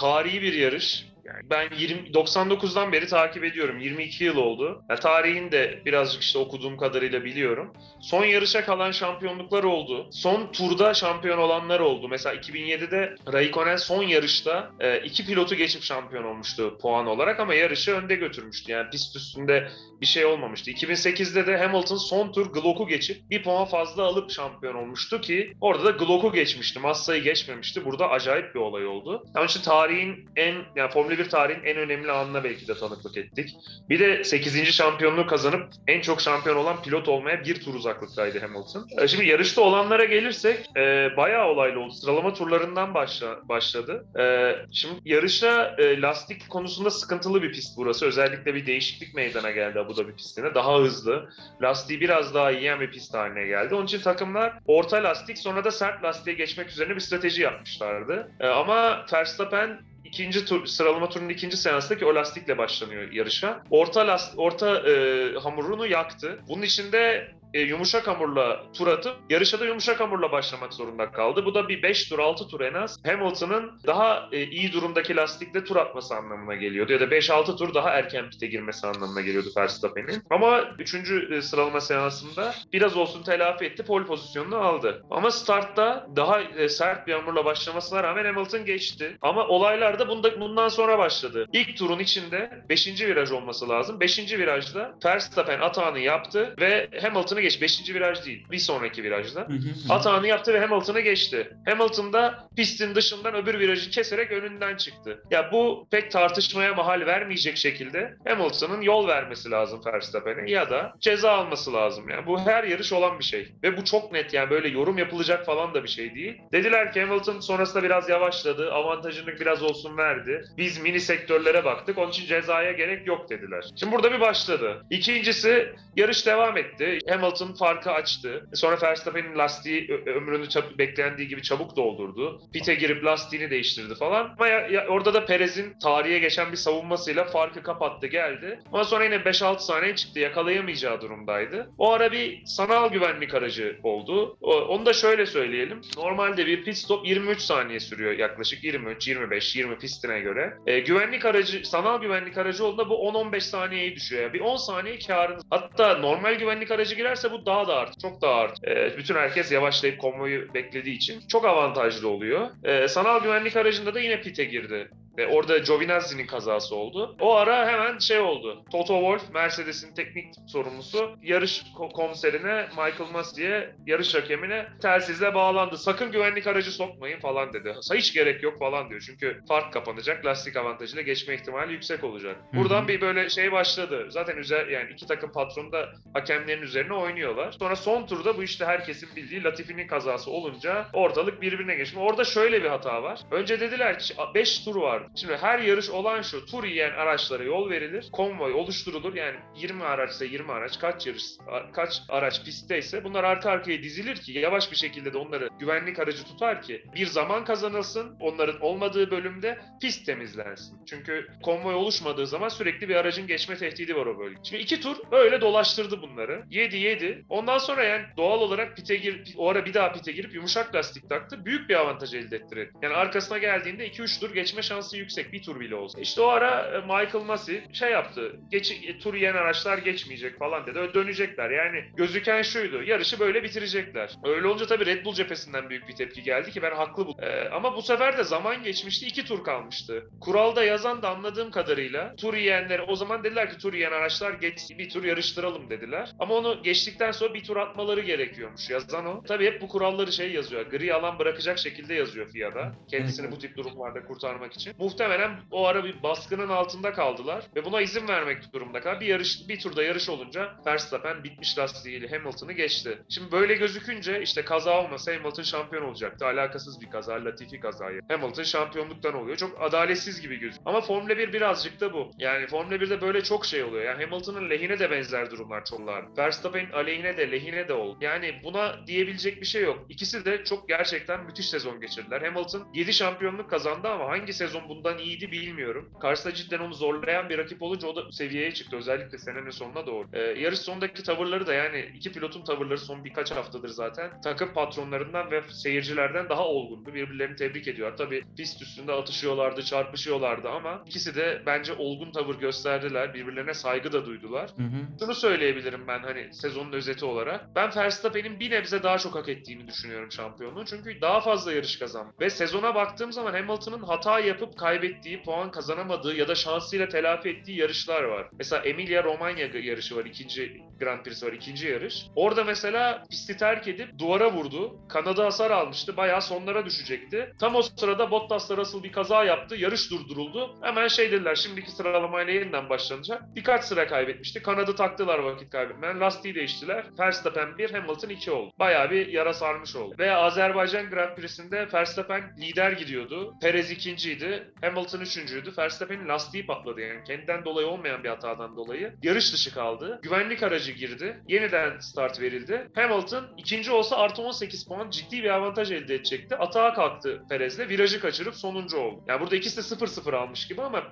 [0.00, 1.09] tarihi bir yarış.
[1.40, 3.78] Yani ben 20 99'dan beri takip ediyorum.
[3.78, 4.82] 22 yıl oldu.
[4.90, 7.72] Ya tarihin de birazcık işte okuduğum kadarıyla biliyorum.
[8.00, 10.08] Son yarışa kalan şampiyonluklar oldu.
[10.12, 12.08] Son turda şampiyon olanlar oldu.
[12.08, 17.92] Mesela 2007'de Raikkonen son yarışta e, iki pilotu geçip şampiyon olmuştu puan olarak ama yarışı
[17.92, 18.72] önde götürmüştü.
[18.72, 19.68] Yani pist üstünde
[20.00, 20.70] bir şey olmamıştı.
[20.70, 25.84] 2008'de de Hamilton son tur Glock'u geçip bir puan fazla alıp şampiyon olmuştu ki orada
[25.84, 26.80] da Glock'u geçmişti.
[26.80, 27.84] Massa'yı geçmemişti.
[27.84, 29.24] Burada acayip bir olay oldu.
[29.36, 33.56] Onun için tarihin en yani Formula 1 tarihin en önemli anına belki de tanıklık ettik.
[33.88, 34.66] Bir de 8.
[34.66, 38.88] şampiyonluğu kazanıp en çok şampiyon olan pilot olmaya bir tur uzaklıktaydı Hamilton.
[38.98, 41.92] E, Şimdi yarışta olanlara gelirsek e, bayağı olaylı oldu.
[41.92, 44.04] Sıralama turlarından başla, başladı.
[44.18, 48.06] E, şimdi yarışa e, lastik konusunda sıkıntılı bir pist burası.
[48.06, 50.54] Özellikle bir değişiklik meydana geldi Abu Dhabi pistine.
[50.54, 51.28] Daha hızlı.
[51.62, 53.74] Lastiği biraz daha yiyen bir pist haline geldi.
[53.74, 58.32] Onun için takımlar orta lastik sonra da sert lastiğe geçmek üzerine bir strateji yapmışlardı.
[58.40, 63.62] E, ama Verstappen ikinci tur, sıralama turunun ikinci seanstaki o lastikle başlanıyor yarışa.
[63.70, 64.92] Orta last, orta e,
[65.38, 66.38] hamurunu yaktı.
[66.48, 71.44] Bunun içinde e, yumuşak hamurla tur atıp yarışa da yumuşak hamurla başlamak zorunda kaldı.
[71.44, 75.64] Bu da bir 5 tur 6 tur en az Hamilton'ın daha e, iyi durumdaki lastikle
[75.64, 76.92] tur atması anlamına geliyordu.
[76.92, 80.22] Ya da 5-6 tur daha erken pite girmesi anlamına geliyordu Verstappen'in.
[80.30, 80.94] Ama 3.
[80.94, 83.82] E, sıralama seansında biraz olsun telafi etti.
[83.82, 85.04] Pole pozisyonunu aldı.
[85.10, 89.18] Ama startta daha e, sert bir hamurla başlamasına rağmen Hamilton geçti.
[89.22, 91.46] Ama olaylar da bunda, bundan sonra başladı.
[91.52, 93.00] İlk turun içinde 5.
[93.00, 94.00] viraj olması lazım.
[94.00, 94.18] 5.
[94.38, 97.62] virajda Verstappen atağını yaptı ve Hamilton'ı geç.
[97.62, 97.94] 5.
[97.94, 98.46] viraj değil.
[98.50, 99.48] Bir sonraki virajda.
[99.88, 101.50] Atağını yaptı ve Hamilton'ı geçti.
[101.66, 105.22] Hamilton da pistin dışından öbür virajı keserek önünden çıktı.
[105.30, 111.32] Ya bu pek tartışmaya mahal vermeyecek şekilde Hamilton'ın yol vermesi lazım Verstappen'e ya da ceza
[111.32, 112.08] alması lazım.
[112.08, 113.48] Yani bu her yarış olan bir şey.
[113.62, 116.38] Ve bu çok net yani böyle yorum yapılacak falan da bir şey değil.
[116.52, 118.72] Dediler ki Hamilton sonrasında biraz yavaşladı.
[118.72, 120.44] Avantajını biraz olsun verdi.
[120.56, 121.98] Biz mini sektörlere baktık.
[121.98, 123.64] Onun için cezaya gerek yok dediler.
[123.76, 124.86] Şimdi burada bir başladı.
[124.90, 126.98] İkincisi yarış devam etti.
[127.08, 128.46] Hamilton farkı açtı.
[128.54, 130.46] Sonra Verstappen'in lastiği ömrünü
[130.78, 132.40] beklendiği gibi çabuk doldurdu.
[132.52, 134.34] Pite girip lastiğini değiştirdi falan.
[134.38, 138.60] Ama ya- ya orada da Perez'in tarihe geçen bir savunmasıyla farkı kapattı geldi.
[138.72, 140.20] Ama sonra yine 5-6 saniye çıktı.
[140.20, 141.70] Yakalayamayacağı durumdaydı.
[141.78, 144.36] O ara bir sanal güvenlik aracı oldu.
[144.40, 145.80] Onu da şöyle söyleyelim.
[145.96, 150.54] Normalde bir pit stop 23 saniye sürüyor yaklaşık 23, 25, 20 pistine göre.
[150.66, 154.22] E, güvenlik aracı, sanal güvenlik aracı olduğunda bu 10-15 saniyeye düşüyor.
[154.22, 155.44] Yani bir 10 saniye karınız.
[155.50, 158.64] Hatta normal güvenlik aracı girerse bu daha da art, çok daha art.
[158.68, 162.48] E, bütün herkes yavaşlayıp konvoyu beklediği için çok avantajlı oluyor.
[162.64, 164.90] E, sanal güvenlik aracında da yine pite girdi.
[165.20, 167.16] Ve orada Giovinazzi'nin kazası oldu.
[167.20, 168.64] O ara hemen şey oldu.
[168.72, 175.78] Toto Wolff, Mercedes'in teknik sorumlusu, yarış ko- komiserine Michael Massey'e, yarış hakemine telsizle bağlandı.
[175.78, 177.74] Sakın güvenlik aracı sokmayın falan dedi.
[177.94, 179.02] Hiç gerek yok falan diyor.
[179.06, 180.24] Çünkü fark kapanacak.
[180.26, 182.36] Lastik avantajıyla geçme ihtimali yüksek olacak.
[182.52, 184.06] Buradan bir böyle şey başladı.
[184.10, 187.52] Zaten üzer, yani iki takım patronu da hakemlerin üzerine oynuyorlar.
[187.58, 191.98] Sonra son turda bu işte herkesin bildiği Latifi'nin kazası olunca ortalık birbirine geçti.
[191.98, 193.20] Orada şöyle bir hata var.
[193.30, 195.02] Önce dediler ki 5 tur var.
[195.16, 198.08] Şimdi her yarış olan şu tur yiyen araçlara yol verilir.
[198.12, 199.14] Konvoy oluşturulur.
[199.14, 201.24] Yani 20 araçsa 20 araç kaç yarış
[201.72, 206.24] kaç araç pistteyse bunlar arka arkaya dizilir ki yavaş bir şekilde de onları güvenlik aracı
[206.24, 208.16] tutar ki bir zaman kazanılsın.
[208.20, 210.78] Onların olmadığı bölümde pist temizlensin.
[210.86, 214.36] Çünkü konvoy oluşmadığı zaman sürekli bir aracın geçme tehdidi var o bölge.
[214.44, 216.44] Şimdi iki tur öyle dolaştırdı bunları.
[216.50, 217.24] 7 7.
[217.28, 221.08] Ondan sonra yani doğal olarak pite gir o ara bir daha pite girip yumuşak lastik
[221.08, 221.44] taktı.
[221.44, 222.72] Büyük bir avantaj elde ettirdi.
[222.82, 225.32] Yani arkasına geldiğinde 2-3 tur geçme şansı yüksek.
[225.32, 226.00] Bir tur bile olsa.
[226.00, 228.32] İşte o ara e, Michael Massey şey yaptı.
[228.50, 230.94] Geç, e, tur yiyen araçlar geçmeyecek falan dedi.
[230.94, 231.50] Dönecekler.
[231.50, 232.82] Yani gözüken şuydu.
[232.82, 234.10] Yarışı böyle bitirecekler.
[234.24, 237.24] Öyle olunca tabii Red Bull cephesinden büyük bir tepki geldi ki ben haklı buldum.
[237.24, 239.06] Ee, ama bu sefer de zaman geçmişti.
[239.06, 240.04] iki tur kalmıştı.
[240.20, 244.58] Kuralda yazan da anladığım kadarıyla tur yiyenlere o zaman dediler ki tur yiyen araçlar geç
[244.78, 246.10] bir tur yarıştıralım dediler.
[246.18, 248.70] Ama onu geçtikten sonra bir tur atmaları gerekiyormuş.
[248.70, 249.22] Yazan o.
[249.22, 250.66] Tabii hep bu kuralları şey yazıyor.
[250.66, 252.72] Gri alan bırakacak şekilde yazıyor FIA'da.
[252.90, 254.74] Kendisini bu tip durumlarda kurtarmak için.
[254.80, 259.00] Muhtemelen o ara bir baskının altında kaldılar ve buna izin vermek durumunda kaldı.
[259.00, 262.98] Bir yarış bir turda yarış olunca Verstappen bitmiş lastiğiyle Hamilton'ı geçti.
[263.08, 266.26] Şimdi böyle gözükünce işte kaza olmasa Hamilton şampiyon olacaktı.
[266.26, 268.00] Alakasız bir kaza, Latifi kazayı.
[268.08, 269.36] Hamilton şampiyonluktan oluyor.
[269.36, 270.62] Çok adaletsiz gibi gözüküyor.
[270.66, 272.10] Ama Formula 1 birazcık da bu.
[272.18, 273.84] Yani Formula 1'de böyle çok şey oluyor.
[273.84, 276.04] Yani Hamilton'ın lehine de benzer durumlar çok var.
[276.18, 277.98] Verstappen'in aleyhine de lehine de oldu.
[278.00, 279.86] Yani buna diyebilecek bir şey yok.
[279.88, 282.22] İkisi de çok gerçekten müthiş sezon geçirdiler.
[282.22, 285.88] Hamilton 7 şampiyonluk kazandı ama hangi sezon bundan iyiydi bilmiyorum.
[286.00, 288.76] Karşısında cidden onu zorlayan bir rakip olunca o da seviyeye çıktı.
[288.76, 290.08] Özellikle senenin sonuna doğru.
[290.12, 295.30] Ee, yarış sonundaki tavırları da yani iki pilotun tavırları son birkaç haftadır zaten takım patronlarından
[295.30, 296.94] ve seyircilerden daha olgundu.
[296.94, 297.96] Birbirlerini tebrik ediyor.
[297.96, 303.14] Tabii pist üstünde atışıyorlardı, çarpışıyorlardı ama ikisi de bence olgun tavır gösterdiler.
[303.14, 304.50] Birbirlerine saygı da duydular.
[304.56, 304.98] Hı hı.
[305.00, 307.56] Şunu söyleyebilirim ben hani sezonun özeti olarak.
[307.56, 310.64] Ben Verstappen'in bir nebze daha çok hak ettiğini düşünüyorum şampiyonluğu.
[310.64, 312.12] Çünkü daha fazla yarış kazandı.
[312.20, 317.58] Ve sezona baktığım zaman Hamilton'ın hata yapıp kaybettiği, puan kazanamadığı ya da şansıyla telafi ettiği
[317.58, 318.26] yarışlar var.
[318.38, 320.04] Mesela Emilia Romagna yarışı var.
[320.04, 321.32] ikinci Grand Prix var.
[321.32, 322.06] ikinci yarış.
[322.16, 324.88] Orada mesela pisti terk edip duvara vurdu.
[324.88, 325.96] Kanada hasar almıştı.
[325.96, 327.32] Bayağı sonlara düşecekti.
[327.40, 329.56] Tam o sırada Bottas'la Russell bir kaza yaptı.
[329.56, 330.58] Yarış durduruldu.
[330.62, 333.22] Hemen şey dediler şimdiki sıralamayla yeniden başlanacak.
[333.36, 334.42] Birkaç sıra kaybetmişti.
[334.42, 336.00] Kanadı taktılar vakit kaybetmeden.
[336.00, 336.84] Lastiği değiştiler.
[336.98, 338.52] Verstappen 1, Hamilton 2 oldu.
[338.58, 339.94] Bayağı bir yara sarmış oldu.
[339.98, 343.34] Ve Azerbaycan Grand Prix'sinde Verstappen lider gidiyordu.
[343.42, 344.49] Perez ikinciydi.
[344.60, 345.52] Hamilton üçüncüydü.
[345.58, 347.04] Verstappen'in lastiği patladı yani.
[347.04, 348.94] Kendinden dolayı olmayan bir hatadan dolayı.
[349.02, 350.00] Yarış dışı kaldı.
[350.02, 351.22] Güvenlik aracı girdi.
[351.28, 352.68] Yeniden start verildi.
[352.74, 356.36] Hamilton ikinci olsa artı 18 puan ciddi bir avantaj elde edecekti.
[356.36, 357.58] Atağa kalktı Perez'le.
[357.68, 359.04] Virajı kaçırıp sonuncu oldu.
[359.08, 360.82] Yani burada ikisi de 0-0 almış gibi ama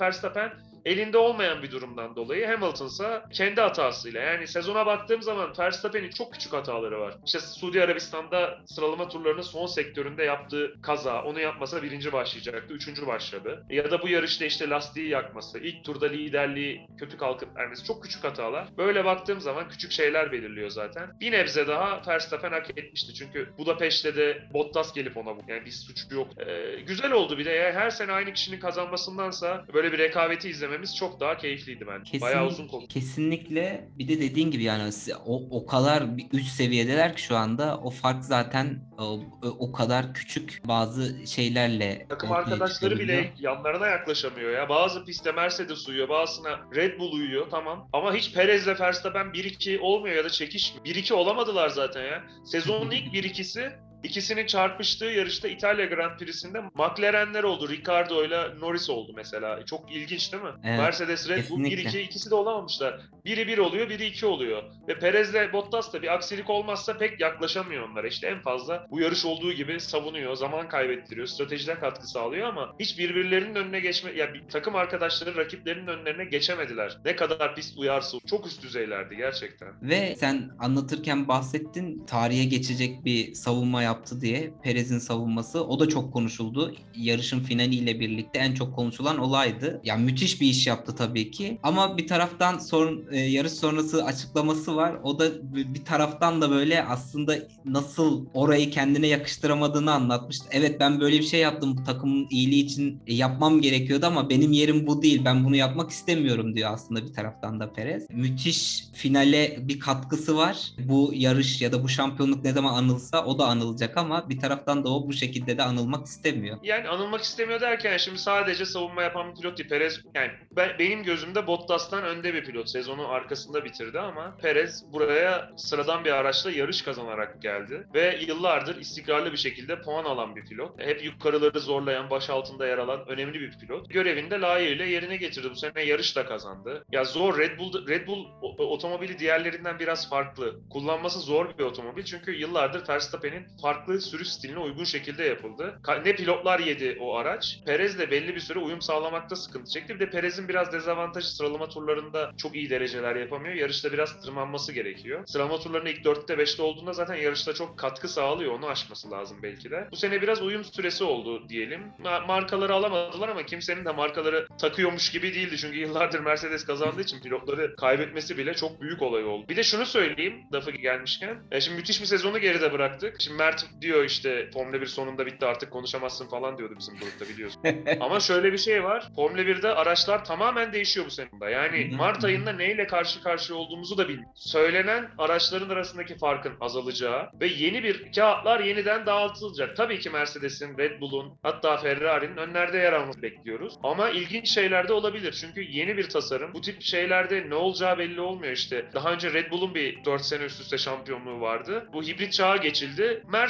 [0.00, 0.52] Verstappen
[0.86, 4.20] elinde olmayan bir durumdan dolayı Hamilton ise kendi hatasıyla.
[4.20, 7.14] Yani sezona baktığım zaman Verstappen'in çok küçük hataları var.
[7.26, 11.22] İşte Suudi Arabistan'da sıralama turlarının son sektöründe yaptığı kaza.
[11.22, 12.74] Onu yapmasa birinci başlayacaktı.
[12.74, 13.64] Üçüncü başladı.
[13.70, 18.24] Ya da bu yarışta işte lastiği yakması, ilk turda liderliği kötü kalkıp vermesi çok küçük
[18.24, 18.68] hatalar.
[18.78, 21.10] Böyle baktığım zaman küçük şeyler belirliyor zaten.
[21.20, 23.14] Bir nebze daha Verstappen hak etmişti.
[23.14, 25.40] Çünkü Budapeşte de Bottas gelip ona bu.
[25.48, 26.28] Yani bir suçu yok.
[26.46, 27.50] Ee, güzel oldu bir de.
[27.50, 27.72] Ya.
[27.72, 32.12] Her sene aynı kişinin kazanmasındansa böyle bir rekabeti izlememiz çok daha keyifliydi bence.
[32.12, 32.86] Kesin, Bayağı uzun konu.
[32.86, 33.88] Kesinlikle.
[33.98, 34.90] Bir de dediğin gibi yani
[35.26, 40.14] o, o kadar bir üst seviyedeler ki şu anda o fark zaten o, o kadar
[40.14, 44.68] küçük bazı şeylerle Takım ortaya arkadaşları bile yanlarına yaklaşamıyor ya.
[44.68, 47.88] Bazı pistte Mercedes uyuyor, bazısına Red Bull uyuyor tamam.
[47.92, 50.86] Ama hiç Perez'le Verstappen 1-2 olmuyor ya da çekişmiyor.
[50.86, 52.24] 1-2 olamadılar zaten ya.
[52.44, 57.68] Sezonun ilk 1-2'si İkisinin çarpıştığı yarışta İtalya Grand Prix'sinde McLaren'ler oldu.
[57.68, 59.66] Ricardo ile Norris oldu mesela.
[59.66, 60.50] Çok ilginç değil mi?
[60.64, 61.98] Evet, Mercedes, Red Bull kesinlikle.
[61.98, 63.00] 1-2 ikisi de olamamışlar.
[63.24, 64.62] Biri 1 oluyor, biri 2 oluyor.
[64.88, 68.08] Ve Perez'le Bottas da bir aksilik olmazsa pek yaklaşamıyor onlara.
[68.08, 72.98] İşte en fazla bu yarış olduğu gibi savunuyor, zaman kaybettiriyor, stratejide katkı sağlıyor ama hiç
[72.98, 76.98] birbirlerinin önüne geçme, ya bir takım arkadaşları rakiplerinin önlerine geçemediler.
[77.04, 79.68] Ne kadar pist uyarsa çok üst düzeylerdi gerçekten.
[79.82, 86.12] Ve sen anlatırken bahsettin tarihe geçecek bir savunma yaptı diye Perez'in savunması o da çok
[86.12, 86.74] konuşuldu.
[86.96, 89.80] Yarışın finaliyle birlikte en çok konuşulan olaydı.
[89.84, 91.58] Yani müthiş bir iş yaptı tabii ki.
[91.62, 94.96] Ama bir taraftan son, e, yarış sonrası açıklaması var.
[95.02, 100.46] O da bir taraftan da böyle aslında nasıl orayı kendine yakıştıramadığını anlatmıştı.
[100.50, 104.52] Evet ben böyle bir şey yaptım bu takımın iyiliği için e, yapmam gerekiyordu ama benim
[104.52, 105.22] yerim bu değil.
[105.24, 108.10] Ben bunu yapmak istemiyorum diyor aslında bir taraftan da Perez.
[108.10, 110.72] Müthiş finale bir katkısı var.
[110.78, 114.84] Bu yarış ya da bu şampiyonluk ne zaman anılsa o da anılacak ama bir taraftan
[114.84, 116.58] da o bu şekilde de anılmak istemiyor.
[116.62, 119.68] Yani anılmak istemiyor derken şimdi sadece savunma yapan bir pilot değil.
[119.68, 122.70] Perez yani ben, benim gözümde Bottas'tan önde bir pilot.
[122.70, 127.86] Sezonu arkasında bitirdi ama Perez buraya sıradan bir araçla yarış kazanarak geldi.
[127.94, 130.80] Ve yıllardır istikrarlı bir şekilde puan alan bir pilot.
[130.80, 133.90] Hep yukarıları zorlayan, baş altında yer alan önemli bir pilot.
[133.90, 135.50] Görevini de layığıyla yerine getirdi.
[135.50, 136.84] Bu sene yarış da kazandı.
[136.92, 138.26] Ya zor Red Bull Red Bull
[138.58, 140.60] otomobili diğerlerinden biraz farklı.
[140.70, 145.80] Kullanması zor bir otomobil çünkü yıllardır Verstappen'in farklı sürüş stiline uygun şekilde yapıldı.
[146.04, 147.58] Ne pilotlar yedi o araç.
[147.66, 149.94] Perez de belli bir süre uyum sağlamakta sıkıntı çekti.
[149.94, 153.54] Bir de Perez'in biraz dezavantajı sıralama turlarında çok iyi dereceler yapamıyor.
[153.54, 155.22] Yarışta biraz tırmanması gerekiyor.
[155.26, 158.52] Sıralama turlarında ilk 4'te 5'te olduğunda zaten yarışta çok katkı sağlıyor.
[158.52, 159.88] Onu aşması lazım belki de.
[159.92, 161.82] Bu sene biraz uyum süresi oldu diyelim.
[162.04, 165.56] Ma- markaları alamadılar ama kimsenin de markaları takıyormuş gibi değildi.
[165.56, 169.48] Çünkü yıllardır Mercedes kazandığı için pilotları kaybetmesi bile çok büyük olay oldu.
[169.48, 171.38] Bir de şunu söyleyeyim lafı gelmişken.
[171.50, 173.20] E şimdi müthiş bir sezonu geride bıraktık.
[173.20, 177.62] Şimdi Mert diyor işte Formula 1 sonunda bitti artık konuşamazsın falan diyordu bizim grupta biliyorsun.
[178.00, 179.08] Ama şöyle bir şey var.
[179.16, 181.28] Formula 1'de araçlar tamamen değişiyor bu sene.
[181.52, 184.42] Yani Mart ayında neyle karşı karşıya olduğumuzu da bilmiyoruz.
[184.44, 189.76] Söylenen araçların arasındaki farkın azalacağı ve yeni bir kağıtlar yeniden dağıtılacak.
[189.76, 193.74] Tabii ki Mercedes'in, Red Bull'un hatta Ferrari'nin önlerde yer almasını bekliyoruz.
[193.82, 195.32] Ama ilginç şeyler de olabilir.
[195.40, 196.54] Çünkü yeni bir tasarım.
[196.54, 198.86] Bu tip şeylerde ne olacağı belli olmuyor işte.
[198.94, 201.88] Daha önce Red Bull'un bir 4 sene üst üste şampiyonluğu vardı.
[201.92, 203.22] Bu hibrit çağa geçildi.
[203.32, 203.45] Mercedes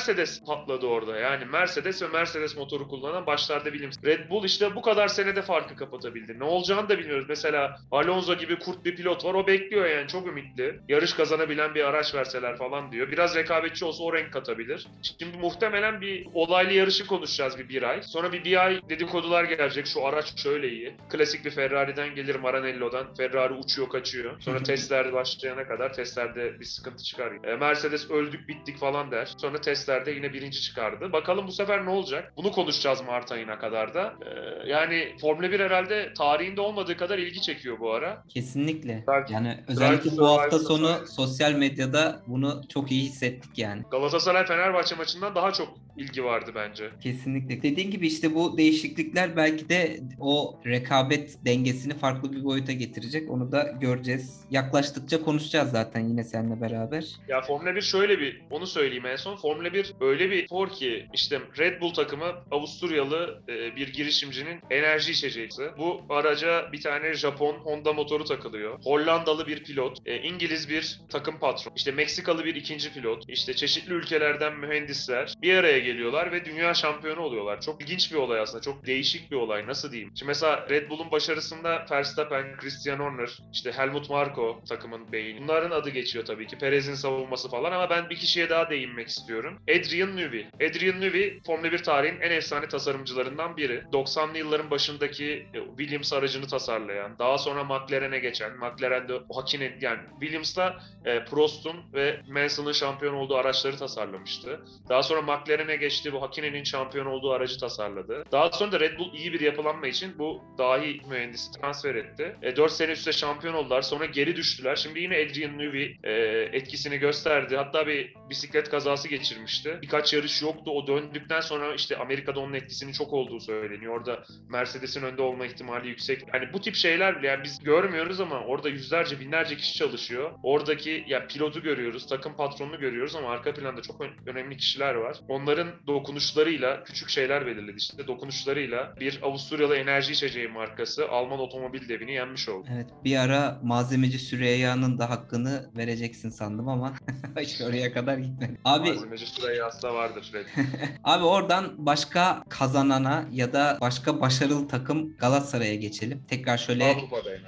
[0.46, 1.18] patladı orada.
[1.18, 3.90] Yani Mercedes ve Mercedes motoru kullanan başlarda bilim.
[4.04, 6.38] Red Bull işte bu kadar senede farkı kapatabildi.
[6.38, 7.26] Ne olacağını da bilmiyoruz.
[7.28, 9.35] Mesela Alonso gibi kurt bir pilot var.
[9.35, 10.80] O bekliyor yani çok ümitli.
[10.88, 13.11] Yarış kazanabilen bir araç verseler falan diyor.
[13.11, 14.87] Biraz rekabetçi olsa o renk katabilir.
[15.02, 18.02] Şimdi muhtemelen bir olaylı yarışı konuşacağız bir bir ay.
[18.02, 19.87] Sonra bir bir ay dedikodular gelecek.
[19.87, 20.96] Şu araç şöyle iyi.
[21.11, 23.14] Klasik bir Ferrari'den gelir Maranello'dan.
[23.14, 24.40] Ferrari uçuyor kaçıyor.
[24.40, 27.32] Sonra testler başlayana kadar testlerde bir sıkıntı çıkar.
[27.44, 29.28] E, Mercedes öldük bittik falan der.
[29.38, 31.12] Sonra testlerde yine birinci çıkardı.
[31.12, 32.33] Bakalım bu sefer ne olacak?
[32.37, 34.14] Bunu konuşacağız Mart ayına kadar da.
[34.27, 38.22] E, yani Formula 1 herhalde tarihinde olmadığı kadar ilgi çekiyor bu ara.
[38.29, 39.05] Kesinlikle.
[39.07, 41.12] Drive- Yani özellikle bu hafta sonu Society.
[41.12, 43.83] sosyal medyada bunu çok iyi hissettik yani.
[43.90, 46.90] Galatasaray Fenerbahçe maçından daha çok ilgi vardı bence.
[47.03, 47.62] Kesinlikle.
[47.62, 53.31] Dediğin gibi işte bu değişiklikler belki de o rekabet dengesini farklı bir boyuta getirecek.
[53.31, 54.40] Onu da göreceğiz.
[54.51, 57.05] Yaklaştıkça konuşacağız zaten yine seninle beraber.
[57.29, 59.37] Ya Formula 1 şöyle bir, onu söyleyeyim en son.
[59.37, 65.12] Formula 1 öyle bir spor ki işte Red Bull takımı Avusturyalı e, bir girişimcinin enerji
[65.12, 65.47] içeceği.
[65.79, 68.79] Bu araca bir tane Japon Honda motoru takılıyor.
[68.85, 73.93] Hollandalı bir pilot, e, İngiliz bir takım patron, işte Meksikalı bir ikinci pilot, işte çeşitli
[73.93, 77.61] ülkelerden mühendisler bir araya geliyorlar ve dünya şampiyonu oluyorlar.
[77.61, 78.62] Çok ilginç bir olay aslında.
[78.62, 79.67] Çok değişik bir olay.
[79.67, 80.12] Nasıl diyeyim?
[80.15, 85.41] Şimdi mesela Red Bull'un başarısında Verstappen, Christian Horner, işte Helmut Marko takımın beyni.
[85.43, 86.59] Bunların adı geçiyor tabii ki.
[86.59, 89.59] Perez'in savunması falan ama ben bir kişiye daha değinmek istiyorum.
[89.68, 90.46] Adrian Newey.
[90.55, 93.83] Adrian Newey Formula 1 tarihin en efsane tasarımcılarından biri.
[93.92, 100.81] 90'lı yılların başındaki e, Williams aracını tasarlayan, daha sonra McLaren'e geçen, McLaren'de Hakkinen yani Williams'la
[101.05, 104.61] e, Prost'un ve Mansell'ın şampiyon olduğu araçları tasarlamıştı.
[104.88, 108.24] Daha sonra McLaren'e geçti, bu Hakkinen'in şampiyon olduğu aracı tasarladı.
[108.33, 112.37] Daha sonra da Red Bull iyi bir yapılanma için bu dahi mühendisi transfer etti.
[112.42, 113.83] E, 4 sene üstte şampiyon oldular.
[113.83, 114.76] Sonra geri düştüler.
[114.76, 116.12] Şimdi yine Adrian Newey e,
[116.52, 117.57] etkisini gösterdi.
[117.57, 119.09] Hatta bir bisiklet kazası
[119.57, 119.83] geçirmişti.
[119.83, 120.71] Birkaç yarış yoktu.
[120.71, 123.97] O döndükten sonra işte Amerika'da onun etkisinin çok olduğu söyleniyor.
[123.97, 126.23] Orada Mercedes'in önde olma ihtimali yüksek.
[126.33, 130.31] Hani bu tip şeyler bile yani biz görmüyoruz ama orada yüzlerce binlerce kişi çalışıyor.
[130.42, 135.16] Oradaki ya pilotu görüyoruz, takım patronunu görüyoruz ama arka planda çok ön- önemli kişiler var.
[135.29, 137.77] Onların dokunuşlarıyla küçük şeyler belirledi.
[137.77, 142.66] İşte dokunuşlarıyla bir Avusturyalı enerji içeceği markası Alman otomobil devini yenmiş oldu.
[142.75, 146.95] Evet bir ara malzemeci Süreyya'nın da hakkını vereceksin sandım ama
[147.40, 148.59] hiç oraya kadar gitmedi.
[148.64, 150.32] Abi Malzemeci Süreyya aslında vardır.
[151.04, 156.22] Abi oradan başka kazanana ya da başka başarılı takım Galatasaray'a geçelim.
[156.28, 156.96] Tekrar şöyle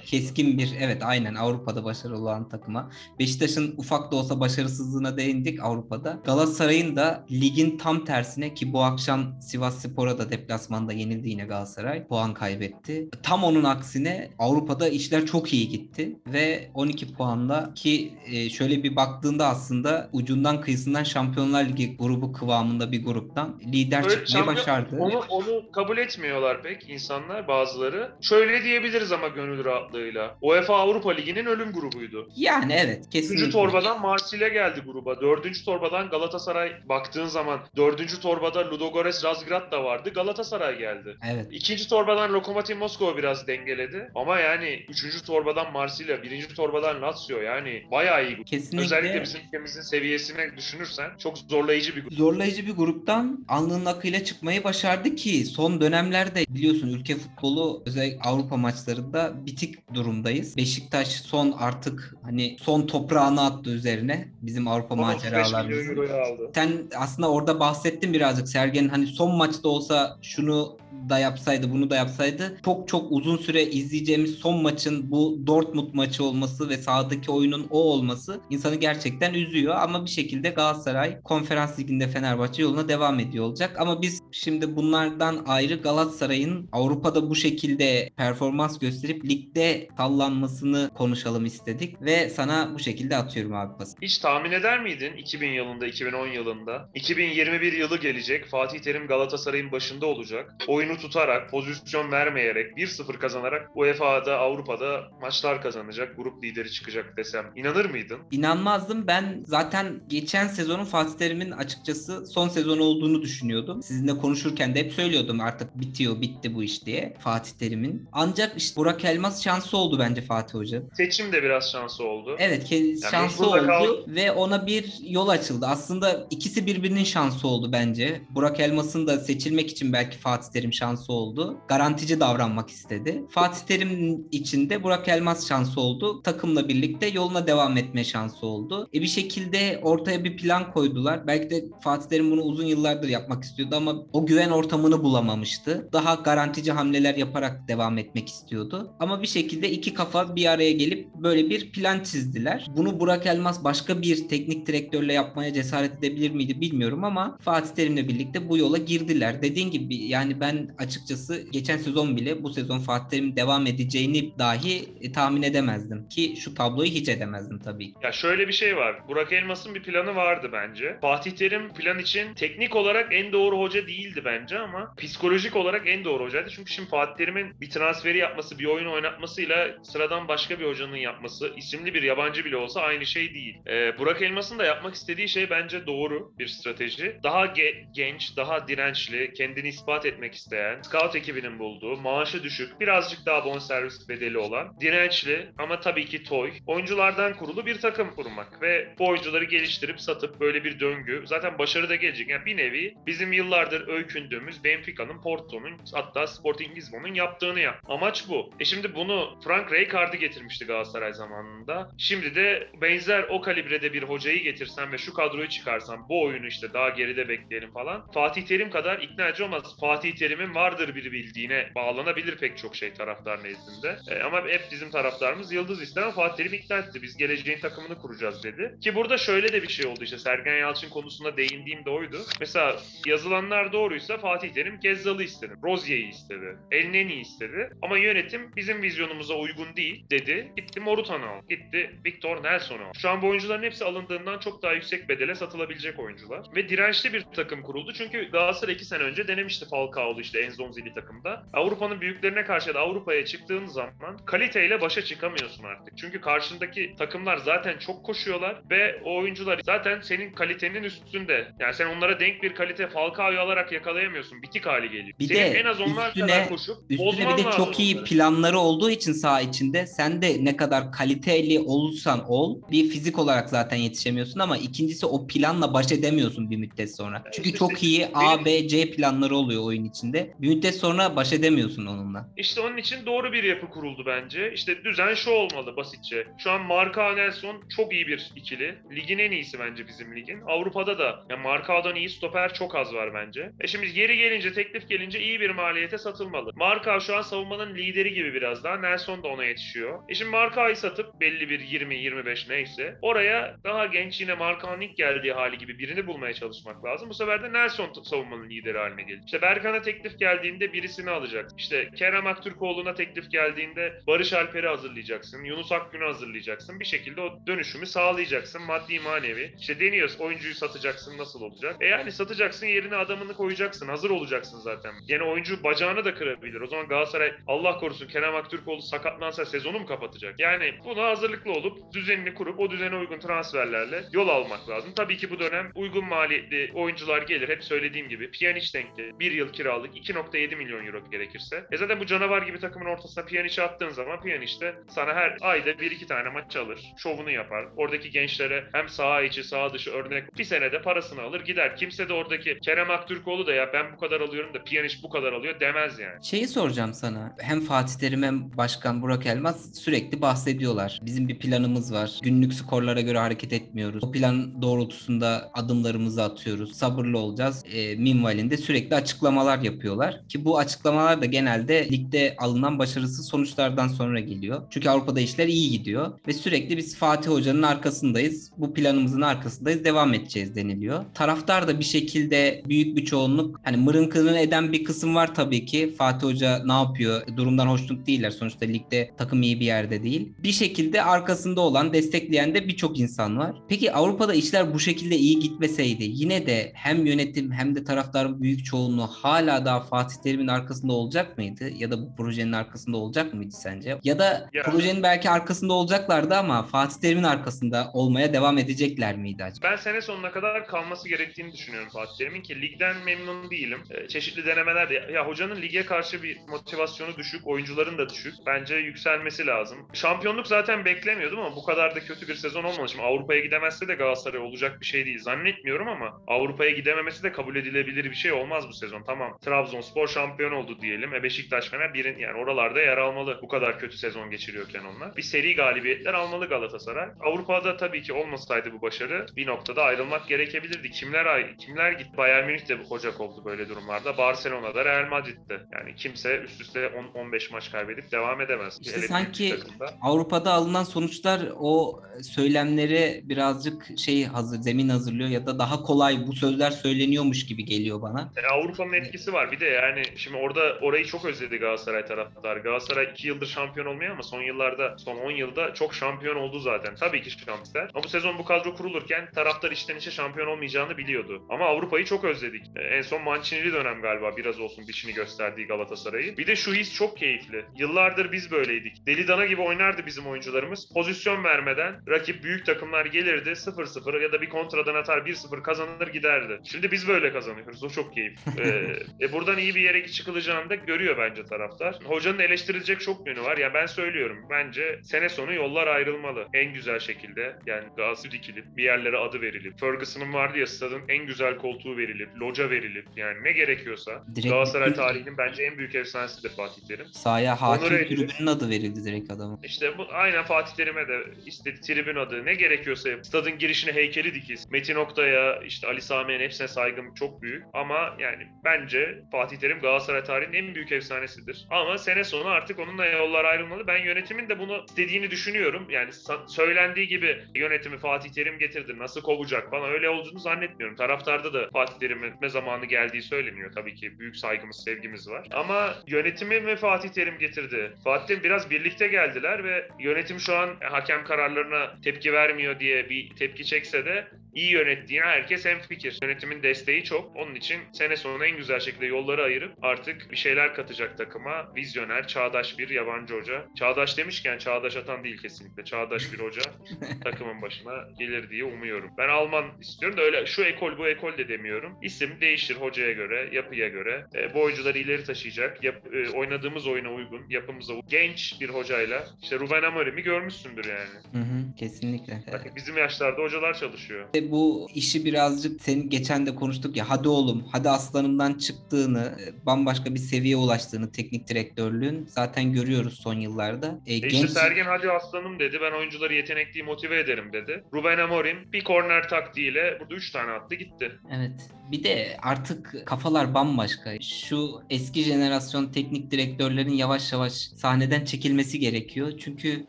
[0.05, 2.91] keskin bir evet aynen Avrupa'da başarılı olan takıma.
[3.19, 6.19] Beşiktaş'ın ufak da olsa başarısızlığına değindik Avrupa'da.
[6.25, 12.07] Galatasaray'ın da ligin tam tersine ki bu akşam Sivas Spor'a da deplasmanda yenildi yine Galatasaray.
[12.07, 13.09] Puan kaybetti.
[13.23, 18.95] Tam onun aksine Avrupa'da işler çok iyi gitti ve 12 puanla ki e, şöyle bir
[18.95, 24.95] baktığında aslında ucundan kıyısından Şampiyonlar Ligi grubu kıvamında bir gruptan lider Öyle çıkmayı şampiyon- başardı.
[24.99, 28.11] Onu, onu kabul etmiyorlar pek insanlar bazıları.
[28.21, 30.37] Şöyle diyebiliriz ama gönül rahatlığıyla.
[30.41, 32.29] UEFA Avrupa Ligi'nin ölüm grubuydu.
[32.35, 33.35] Yani evet kesinlikle.
[33.35, 35.21] Üçüncü torbadan Marsilya geldi gruba.
[35.21, 40.09] Dördüncü torbadan Galatasaray baktığın zaman dördüncü torbada Ludogorets Razgrad da vardı.
[40.13, 41.17] Galatasaray geldi.
[41.33, 41.47] Evet.
[41.51, 44.11] İkinci torbadan Lokomotiv Moskova biraz dengeledi.
[44.15, 48.43] Ama yani üçüncü torbadan Marsilya, birinci torbadan Lazio yani bayağı iyi.
[48.43, 48.85] Kesinlikle.
[48.85, 52.13] Özellikle bizim ülkemizin seviyesine düşünürsen çok zorlayıcı bir grup.
[52.13, 58.57] zorlayıcı bir gruptan alnının akıyla çıkmayı başardı ki son dönemlerde biliyorsun ülke futbolu özellikle Avrupa
[58.57, 60.57] maçlarında bitik durumdayız.
[60.57, 65.89] Beşiktaş son artık hani son toprağını attı üzerine bizim Avrupa 35 milyon maceralarımızın.
[65.89, 66.51] euroyu aldı.
[66.55, 70.77] Sen aslında orada bahsettin birazcık Sergen'in hani son maçta olsa şunu
[71.09, 76.23] da yapsaydı bunu da yapsaydı çok çok uzun süre izleyeceğimiz son maçın bu Dortmund maçı
[76.23, 82.07] olması ve sahadaki oyunun o olması insanı gerçekten üzüyor ama bir şekilde Galatasaray konferans liginde
[82.07, 88.79] Fenerbahçe yoluna devam ediyor olacak ama biz şimdi bunlardan ayrı Galatasaray'ın Avrupa'da bu şekilde performans
[88.79, 93.97] gösterip ligde sallanmasını konuşalım istedik ve sana bu şekilde atıyorum abi pası.
[94.01, 96.89] Hiç tahmin eder miydin 2000 yılında, 2010 yılında?
[96.95, 98.45] 2021 yılı gelecek.
[98.45, 100.55] Fatih Terim Galatasaray'ın başında olacak.
[100.67, 106.17] Oyunu tutarak, pozisyon vermeyerek, 1-0 kazanarak UEFA'da, Avrupa'da maçlar kazanacak.
[106.17, 107.45] Grup lideri çıkacak desem.
[107.55, 108.19] inanır mıydın?
[108.31, 109.07] İnanmazdım.
[109.07, 113.83] Ben zaten geçen sezonun Fatih Terim'in açıkçası son sezon olduğunu düşünüyordum.
[113.83, 118.07] Sizinle konuşurken de hep söylüyordum artık bitiyor, bitti bu iş diye Fatih Terim'in.
[118.11, 120.81] Ancak işte Burak Elmas şansı oldu bence Fatih Hoca.
[120.93, 122.35] Seçim de biraz şansı oldu.
[122.39, 124.03] Evet ke- şansı oldu kaldı.
[124.07, 125.65] ve ona bir yol açıldı.
[125.67, 128.21] Aslında ikisi birbirinin şansı oldu bence.
[128.29, 131.57] Burak Elmas'ın da seçilmek için belki Fatih Terim şansı oldu.
[131.67, 133.23] Garantici davranmak istedi.
[133.29, 136.21] Fatih Terim için de Burak Elmas şansı oldu.
[136.23, 138.89] Takımla birlikte yoluna devam etme şansı oldu.
[138.93, 141.27] E bir şekilde ortaya bir plan koydular.
[141.27, 145.89] Belki de Fatih Terim bunu uzun yıllardır yapmak istiyordu ama o güven ortamını bulamamıştı.
[145.93, 148.91] Daha garantici hamleler yaparak devam etmek istiyordu.
[148.99, 152.67] Ama bir şekilde iki kafa bir araya gelip böyle bir plan çizdiler.
[152.75, 158.07] Bunu Burak Elmas başka bir teknik direktörle yapmaya cesaret edebilir miydi bilmiyorum ama Fatih Terim'le
[158.07, 159.41] birlikte bu yola girdiler.
[159.41, 164.89] Dediğin gibi yani ben açıkçası geçen sezon bile bu sezon Fatih Terim'in devam edeceğini dahi
[165.01, 166.09] e, tahmin edemezdim.
[166.09, 167.93] Ki şu tabloyu hiç edemezdim tabii.
[168.03, 169.07] Ya şöyle bir şey var.
[169.07, 170.97] Burak Elmas'ın bir planı vardı bence.
[171.01, 176.03] Fatih Terim plan için teknik olarak en doğru hoca değildi bence ama psikolojik olarak en
[176.05, 176.49] doğru hocaydı.
[176.49, 181.53] Çünkü şimdi Fatih Terim'in bir transferi yapması, bir oyun oynatmasıyla sıradan başka bir hocanın yapması,
[181.55, 183.57] isimli bir yabancı bile olsa aynı şey değil.
[183.67, 187.19] Ee, Burak Elmas'ın da yapmak istediği şey bence doğru bir strateji.
[187.23, 193.25] Daha ge- genç, daha dirençli, kendini ispat etmek isteyen, scout ekibinin bulduğu, maaşı düşük, birazcık
[193.25, 198.95] daha bonservis bedeli olan, dirençli ama tabii ki toy, oyunculardan kurulu bir takım kurmak ve
[198.99, 201.18] bu oyuncuları geliştirip satıp böyle bir döngü.
[201.27, 202.29] Zaten başarı da gelecek.
[202.29, 207.81] Yani bir nevi bizim yıllardır öykündüğümüz Benfica'nın, Porto'nun hatta Sporting Lisbon'un yaptığını yap.
[207.87, 208.49] Amaç bu.
[208.59, 211.91] E şimdi bunu Frank Rijkaard'ı getirmişti Galatasaray zamanında.
[211.97, 216.73] Şimdi de benzer o kalibrede bir hocayı getirsen ve şu kadroyu çıkarsan bu oyunu işte
[216.73, 218.11] daha geride bekleyelim falan.
[218.11, 219.79] Fatih Terim kadar ikna edici olmaz.
[219.79, 223.97] Fatih Terim'in vardır bir bildiğine bağlanabilir pek çok şey taraftar nezdinde.
[224.11, 227.01] E, ama hep bizim taraftarımız Yıldız ister ama Fatih Terim ikna etti.
[227.01, 228.75] Biz geleceğin takımını kuracağız dedi.
[228.81, 232.17] Ki burada şöyle de bir şey oldu işte Sergen Yalçın konusu konusunda değindiğim de oydu.
[232.39, 235.53] Mesela yazılanlar doğruysa Fatih Terim Gezzal'ı istedi.
[235.63, 236.57] Rozier'i istedi.
[236.71, 237.69] Elneni istedi.
[237.81, 240.51] Ama yönetim bizim vizyonumuza uygun değil dedi.
[240.57, 241.45] Gitti Morutan'ı aldı.
[241.49, 242.99] Gitti Victor Nelson'u aldı.
[243.01, 246.45] Şu an bu oyuncuların hepsi alındığından çok daha yüksek bedele satılabilecek oyuncular.
[246.55, 247.93] Ve dirençli bir takım kuruldu.
[247.93, 251.45] Çünkü Galatasaray 2 sene önce denemişti Falcao'lu işte Enzonzi'li takımda.
[251.53, 255.97] Avrupa'nın büyüklerine karşı da Avrupa'ya çıktığın zaman kaliteyle başa çıkamıyorsun artık.
[255.97, 261.47] Çünkü karşındaki takımlar zaten çok koşuyorlar ve o oyuncular zaten senin kalitenin üstünde.
[261.59, 264.41] Yani sen onlara denk bir kalite Falcao'yu alarak yakalayamıyorsun.
[264.41, 265.13] Bitik hali geliyor.
[265.19, 268.05] Bir senin de en az onlar üstüne- kadar koşup Üstüne bir de çok iyi onları.
[268.05, 273.49] planları olduğu için saha içinde sen de ne kadar kaliteli olursan ol bir fizik olarak
[273.49, 277.23] zaten yetişemiyorsun ama ikincisi o planla baş edemiyorsun bir müddet sonra.
[277.33, 280.33] Çünkü işte çok iyi A, B, C planları oluyor oyun içinde.
[280.41, 282.29] Bir müddet sonra baş edemiyorsun onunla.
[282.37, 284.53] İşte onun için doğru bir yapı kuruldu bence.
[284.53, 286.27] İşte düzen şu olmalı basitçe.
[286.37, 288.75] Şu an Marka Nelson çok iyi bir ikili.
[288.95, 290.41] Ligin en iyisi bence bizim ligin.
[290.79, 293.51] Avrupa'da da yani Markao'dan iyi stoper çok az var bence.
[293.61, 296.51] E şimdi yeri gelince teklif gelince iyi bir maliyete satılmalı.
[296.55, 298.77] Marka şu an savunmanın lideri gibi biraz daha.
[298.77, 299.99] Nelson da ona yetişiyor.
[300.09, 305.33] E şimdi Markao'yu satıp belli bir 20-25 neyse oraya daha genç yine Markao'nun ilk geldiği
[305.33, 307.09] hali gibi birini bulmaya çalışmak lazım.
[307.09, 309.25] Bu sefer de Nelson savunmanın lideri haline gelecek.
[309.25, 311.49] İşte Berkan'a teklif geldiğinde birisini alacak.
[311.57, 315.43] İşte Kerem Aktürkoğlu'na teklif geldiğinde Barış Alper'i hazırlayacaksın.
[315.43, 316.79] Yunus Akgün'ü hazırlayacaksın.
[316.79, 318.61] Bir şekilde o dönüşümü sağlayacaksın.
[318.61, 319.55] Maddi manevi.
[319.59, 321.75] İşte deniyoruz oyuncuyu satacaksın nasıl olacak?
[321.79, 323.87] E yani satacaksın yerine adamını koyacaksın.
[323.87, 324.93] Hazır olacaksın zaten.
[325.07, 326.61] Yine oyuncu bacağını da kırabilir.
[326.61, 330.39] O zaman Galatasaray Allah korusun Kerem Aktürkoğlu sakatlansa sezonu mu kapatacak?
[330.39, 334.93] Yani buna hazırlıklı olup düzenini kurup o düzene uygun transferlerle yol almak lazım.
[334.95, 337.49] Tabii ki bu dönem uygun maliyetli oyuncular gelir.
[337.49, 338.31] Hep söylediğim gibi.
[338.31, 339.11] Pjanic denkti.
[339.19, 341.65] Bir yıl kiralık 2.7 milyon euro gerekirse.
[341.71, 345.79] E zaten bu canavar gibi takımın ortasına Pjanic'i attığın zaman Pjanic de sana her ayda
[345.79, 346.79] bir iki tane maç alır.
[346.97, 347.65] Şovunu yapar.
[347.77, 351.77] Oradaki gençlere hem saha içi saha dışı örnek bir senede parasını alır gider.
[351.77, 355.33] Kimse de oradaki Kerem Aktürkoğlu da ya ben bu kadar alıyorum da Pjanic bu kadar
[355.33, 356.25] alıyor demez yani.
[356.25, 357.35] Şeyi soracağım sana.
[357.39, 360.99] Hem Fatih Terim hem Başkan Burak Elmaz sürekli bahsediyorlar.
[361.05, 362.19] Bizim bir planımız var.
[362.23, 364.03] Günlük skorlara göre hareket etmiyoruz.
[364.03, 366.75] O plan doğrultusunda adımlarımızı atıyoruz.
[366.75, 367.65] Sabırlı olacağız.
[367.73, 370.21] E, minvalinde sürekli açıklamalar yapıyorlar.
[370.29, 374.61] Ki bu açıklamalar da genelde ligde alınan başarısız sonuçlardan sonra geliyor.
[374.69, 376.11] Çünkü Avrupa'da işler iyi gidiyor.
[376.27, 378.51] Ve sürekli biz Fatih Hoca'nın arkasındayız.
[378.57, 379.85] Bu planımızın arkasındayız.
[379.85, 381.05] Devam edeceğiz deniliyor.
[381.13, 385.93] Taraftar da bir şekilde büyük bir çoğunluk hani mırın eden bir kısım var tabii ki.
[385.97, 387.21] Fatih Hoca ne yapıyor?
[387.37, 388.31] Durumdan hoşnut değiller.
[388.31, 390.33] Sonuçta ligde takım iyi bir yerde değil.
[390.43, 393.55] Bir şekilde arkasında olan, destekleyen de birçok insan var.
[393.67, 398.65] Peki Avrupa'da işler bu şekilde iyi gitmeseydi yine de hem yönetim hem de taraftarın büyük
[398.65, 401.69] çoğunluğu hala daha Fatih Terim'in arkasında olacak mıydı?
[401.77, 403.97] Ya da bu projenin arkasında olacak mıydı sence?
[404.03, 409.43] Ya da Ya- projenin belki arkasında olacaklardı ama Fatih Terim'in arkasında olmaya devam edecekler miydi
[409.43, 409.67] acaba?
[409.71, 413.79] Ben sene sonuna kadar kalması gerektiğini düşünüyorum Fatih Terim'in ki ligden memnun değilim.
[413.91, 418.33] Ee, çeşitli denemeler de ya hocanın lige karşı bir motivasyonu düşük, oyuncuların da düşük.
[418.45, 419.87] Bence yükselmesi lazım.
[419.93, 422.89] Şampiyonluk zaten beklemiyordum ama bu kadar da kötü bir sezon olmadı.
[422.89, 425.19] Şimdi Avrupa'ya gidemezse de Galatasaray olacak bir şey değil.
[425.19, 429.03] Zannetmiyorum ama Avrupa'ya gidememesi de kabul edilebilir bir şey olmaz bu sezon.
[429.03, 431.13] Tamam Trabzonspor şampiyon oldu diyelim.
[431.13, 433.39] E Beşiktaş Fener birin yani oralarda yer almalı.
[433.41, 435.15] Bu kadar kötü sezon geçiriyorken onlar.
[435.15, 437.09] Bir seri galibiyetler almalı Galatasaray.
[437.19, 440.91] Avrupa'da tabii ki olmasaydı bu başarı bir noktada ayrılmak gerekebilirdi.
[440.91, 442.17] Kimler ay kimler gitti?
[442.17, 444.17] Bayern Münih de hoca kovdu böyle durumlarda.
[444.17, 445.59] Barcelona'da Real Madrid'de.
[445.73, 446.79] Yani kimse üst üste
[447.15, 448.79] 10-15 maç kaybedip devam edemez.
[448.81, 449.55] İşte Hele sanki.
[450.01, 456.33] Avrupa'da alınan sonuçlar o söylemleri birazcık şey hazır zemin hazırlıyor ya da daha kolay bu
[456.33, 458.31] sözler söyleniyormuş gibi geliyor bana.
[458.37, 459.51] E, Avrupa'nın etkisi var.
[459.51, 462.59] Bir de yani şimdi orada orayı çok özledi Galatasaray taraftarı.
[462.59, 466.95] Galatasaray 2 yıldır şampiyon olmuyor ama son yıllarda, son 10 yılda çok şampiyon oldu zaten.
[466.95, 467.89] Tabii ki şampiyon.
[467.93, 471.45] Ama bu sezon bu kadro kurulurken taraftar içten içe şampiyon olmayacağını biliyordu.
[471.49, 472.65] Ama Avrupa'yı çok özledik.
[472.75, 476.37] E, en son Mancini'li dönem galiba biraz olsun dişini gösterdiği Galatasaray'ı.
[476.37, 477.65] Bir de şu his çok keyifli.
[477.77, 479.07] Yıllardır biz böyleydik.
[479.07, 480.93] Deli dana gibi oynardı bizim oyuncularımız.
[480.93, 486.59] Pozisyon vermeden rakip büyük takımlar gelirdi 0-0 ya da bir kontradan atar 1-0 kazanır giderdi.
[486.71, 487.83] Şimdi biz böyle kazanıyoruz.
[487.83, 488.39] O çok keyif.
[488.59, 491.99] Ee, e buradan iyi bir yere çıkılacağını da görüyor bence taraftar.
[492.05, 493.57] Hocanın eleştirilecek çok yönü var.
[493.57, 494.37] Ya ben söylüyorum.
[494.49, 496.47] Bence sene sonu yollar ayrılmalı.
[496.53, 497.55] En güzel şekilde.
[497.65, 499.79] Yani gazı dikilip bir yerlere adı verilip.
[499.99, 502.29] Ferguson'ın vardı ya stadın en güzel koltuğu verilip.
[502.39, 503.05] Loca verilip.
[503.15, 504.23] Yani ne gerekiyorsa.
[504.35, 507.05] Direkt Galatasaray tarihinin bence en büyük efsanesidir Fatih Terim.
[507.05, 509.59] Sahaya hakim Onur tribünün adı verildi direkt adamın.
[509.63, 514.71] İşte bu aynen Fatih Terim'e de istedi tribün adı ne gerekiyorsa stadın girişine heykeli dikiz.
[514.71, 517.63] Metin Oktay'a işte Ali Sami'nin hepsine saygım çok büyük.
[517.73, 521.67] Ama yani bence Fatih Terim Galatasaray tarihinin en büyük efsanesidir.
[521.69, 523.87] Ama sene sonu artık onunla yollar ayrılmalı.
[523.87, 525.87] Ben yönetimin de bunu istediğini düşünüyorum.
[525.89, 526.11] Yani
[526.47, 528.97] söylendiği gibi yönetimi Fatih Terim getirdi.
[528.97, 530.95] Nasıl kovacak falan öyle olduğunu zannetmiyorum.
[530.95, 533.71] Taraftarda da Fatih Terim'in zamanı geldiği söyleniyor.
[533.75, 535.47] Tabii ki büyük saygımız, sevgimiz var.
[535.51, 537.93] Ama yönetimi mi Fatih Terim getirdi?
[538.03, 543.35] Fatih Terim biraz birlikte geldiler ve yönetim şu an hakem kararlarına tepki vermiyor diye bir
[543.35, 546.19] tepki çekse de iyi yönettiğine herkes hemfikir.
[546.23, 547.35] Yönetimin desteği çok.
[547.35, 551.75] Onun için sene sonu en güzel şekilde yolları ayırıp artık bir şeyler katacak takıma.
[551.75, 553.65] Vizyoner, çağdaş bir yabancı hoca.
[553.79, 555.85] Çağdaş demişken çağdaş atan değil kesinlikle.
[555.85, 556.61] Çağdaş bir hoca
[557.23, 559.11] takımın başına gelir diye umuyorum.
[559.17, 561.97] Ben Alman istiyorum da öyle şu ekol bu ekol de demiyorum.
[562.01, 564.25] İsim değişir hocaya göre, yapıya göre.
[564.35, 565.83] E, bu oyuncuları ileri taşıyacak.
[565.83, 568.09] Yap, e, oynadığımız oyuna uygun, yapımıza uygun.
[568.09, 569.27] Genç bir hocayla.
[569.41, 571.09] İşte Ruben Amorim'i görmüşsündür yani.
[571.33, 572.43] Hı hı, kesinlikle.
[572.51, 574.25] Bakın bizim yaşlarda hocalar çalışıyor.
[574.39, 579.65] Ve bu işi birazcık senin geçen de konuştuk ya hadi oğlum hadi aslanımdan çıktığını e,
[579.65, 583.99] bambaşka bir seviyeye ulaştığını teknik direktörlüğün zaten görüyoruz son yıllarda.
[584.07, 585.77] E, E işte Sergen hadi aslanım dedi.
[585.81, 587.83] Ben oyuncuları yetenekli motive ederim dedi.
[587.93, 591.11] Ruben Amorim bir korner taktiğiyle burada 3 tane attı gitti.
[591.37, 591.51] Evet.
[591.91, 594.21] Bir de artık kafalar bambaşka.
[594.21, 599.31] Şu eski jenerasyon teknik direktörlerin yavaş yavaş sahneden çekilmesi gerekiyor.
[599.39, 599.85] Çünkü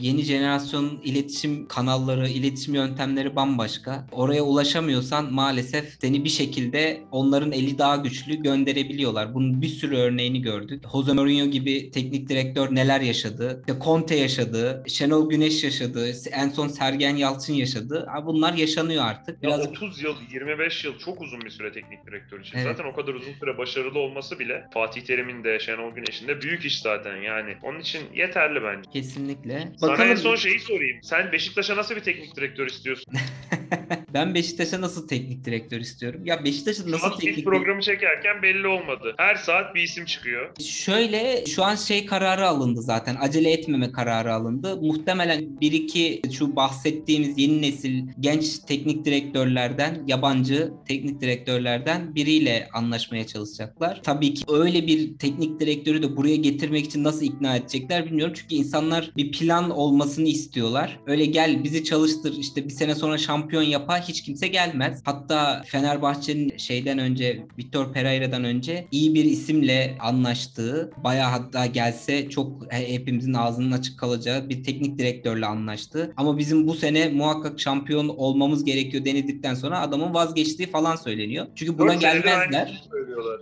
[0.00, 4.06] yeni jenerasyon iletişim kanalları, iletişim yöntemleri bambaşka.
[4.12, 9.34] Oraya ulaşamıyorsan maalesef seni bir şekilde onların eli daha güçlü gönderebiliyorlar.
[9.34, 10.84] Bunun bir sürü örneğini gördük.
[10.92, 13.62] Jose Mourinho gibi teknik direktör neler yaşadı?
[13.68, 18.08] İşte Conte yaşadı, Şenol Güneş yaşadı, en son Sergen Yalçın yaşadı.
[18.24, 19.42] Bunlar yaşanıyor artık.
[19.42, 22.58] Ya Biraz 30 yıl, 25 yıl çok uzun bir süre teknik direktör için.
[22.58, 22.64] Evet.
[22.64, 26.64] Zaten o kadar uzun süre başarılı olması bile Fatih Terim'in de Şenol Güneş'in de büyük
[26.64, 27.56] iş zaten yani.
[27.62, 28.90] Onun için yeterli bence.
[28.92, 29.72] kesinlikle.
[29.76, 30.98] Sana en son şeyi sorayım.
[31.02, 33.14] Sen Beşiktaş'a nasıl bir teknik direktör istiyorsun?
[34.14, 36.20] ben Beşiktaş'a nasıl teknik direktör istiyorum?
[36.24, 39.14] Ya Beşiktaş'ın nasıl Nasıl teknik programı çekerken belli olmadı.
[39.16, 40.50] Her saat bir isim çıkıyor.
[40.60, 43.16] Şöyle şu an şey kararı alındı zaten.
[43.20, 44.76] Acele etmeme kararı alındı.
[44.82, 53.26] Muhtemelen bir iki şu bahsettiğimiz yeni nesil genç teknik direktörlerden, yabancı teknik direktörlerden biriyle anlaşmaya
[53.26, 54.00] çalışacaklar.
[54.02, 58.34] Tabii ki öyle bir teknik direktörü de buraya getirmek için nasıl ikna edecekler bilmiyorum.
[58.36, 61.00] Çünkü insanlar bir plan olmasını istiyorlar.
[61.06, 65.02] Öyle gel bizi çalıştır işte bir sene sonra şampiyon yapar hiç kimse gelmez.
[65.04, 72.72] Hatta Fenerbahçe'nin şeyden önce Vitor Pereira'dan önce iyi bir isimle anlaştığı bayağı hatta gelse çok
[72.72, 76.12] he- hepimizin ağzının açık kalacağı bir teknik direktörle anlaştı.
[76.16, 81.46] Ama bizim bu sene muhakkak şampiyon olmamız gerekiyor denildikten sonra adamın vazgeçtiği falan söyleniyor.
[81.56, 82.82] Çünkü buna gelmezler.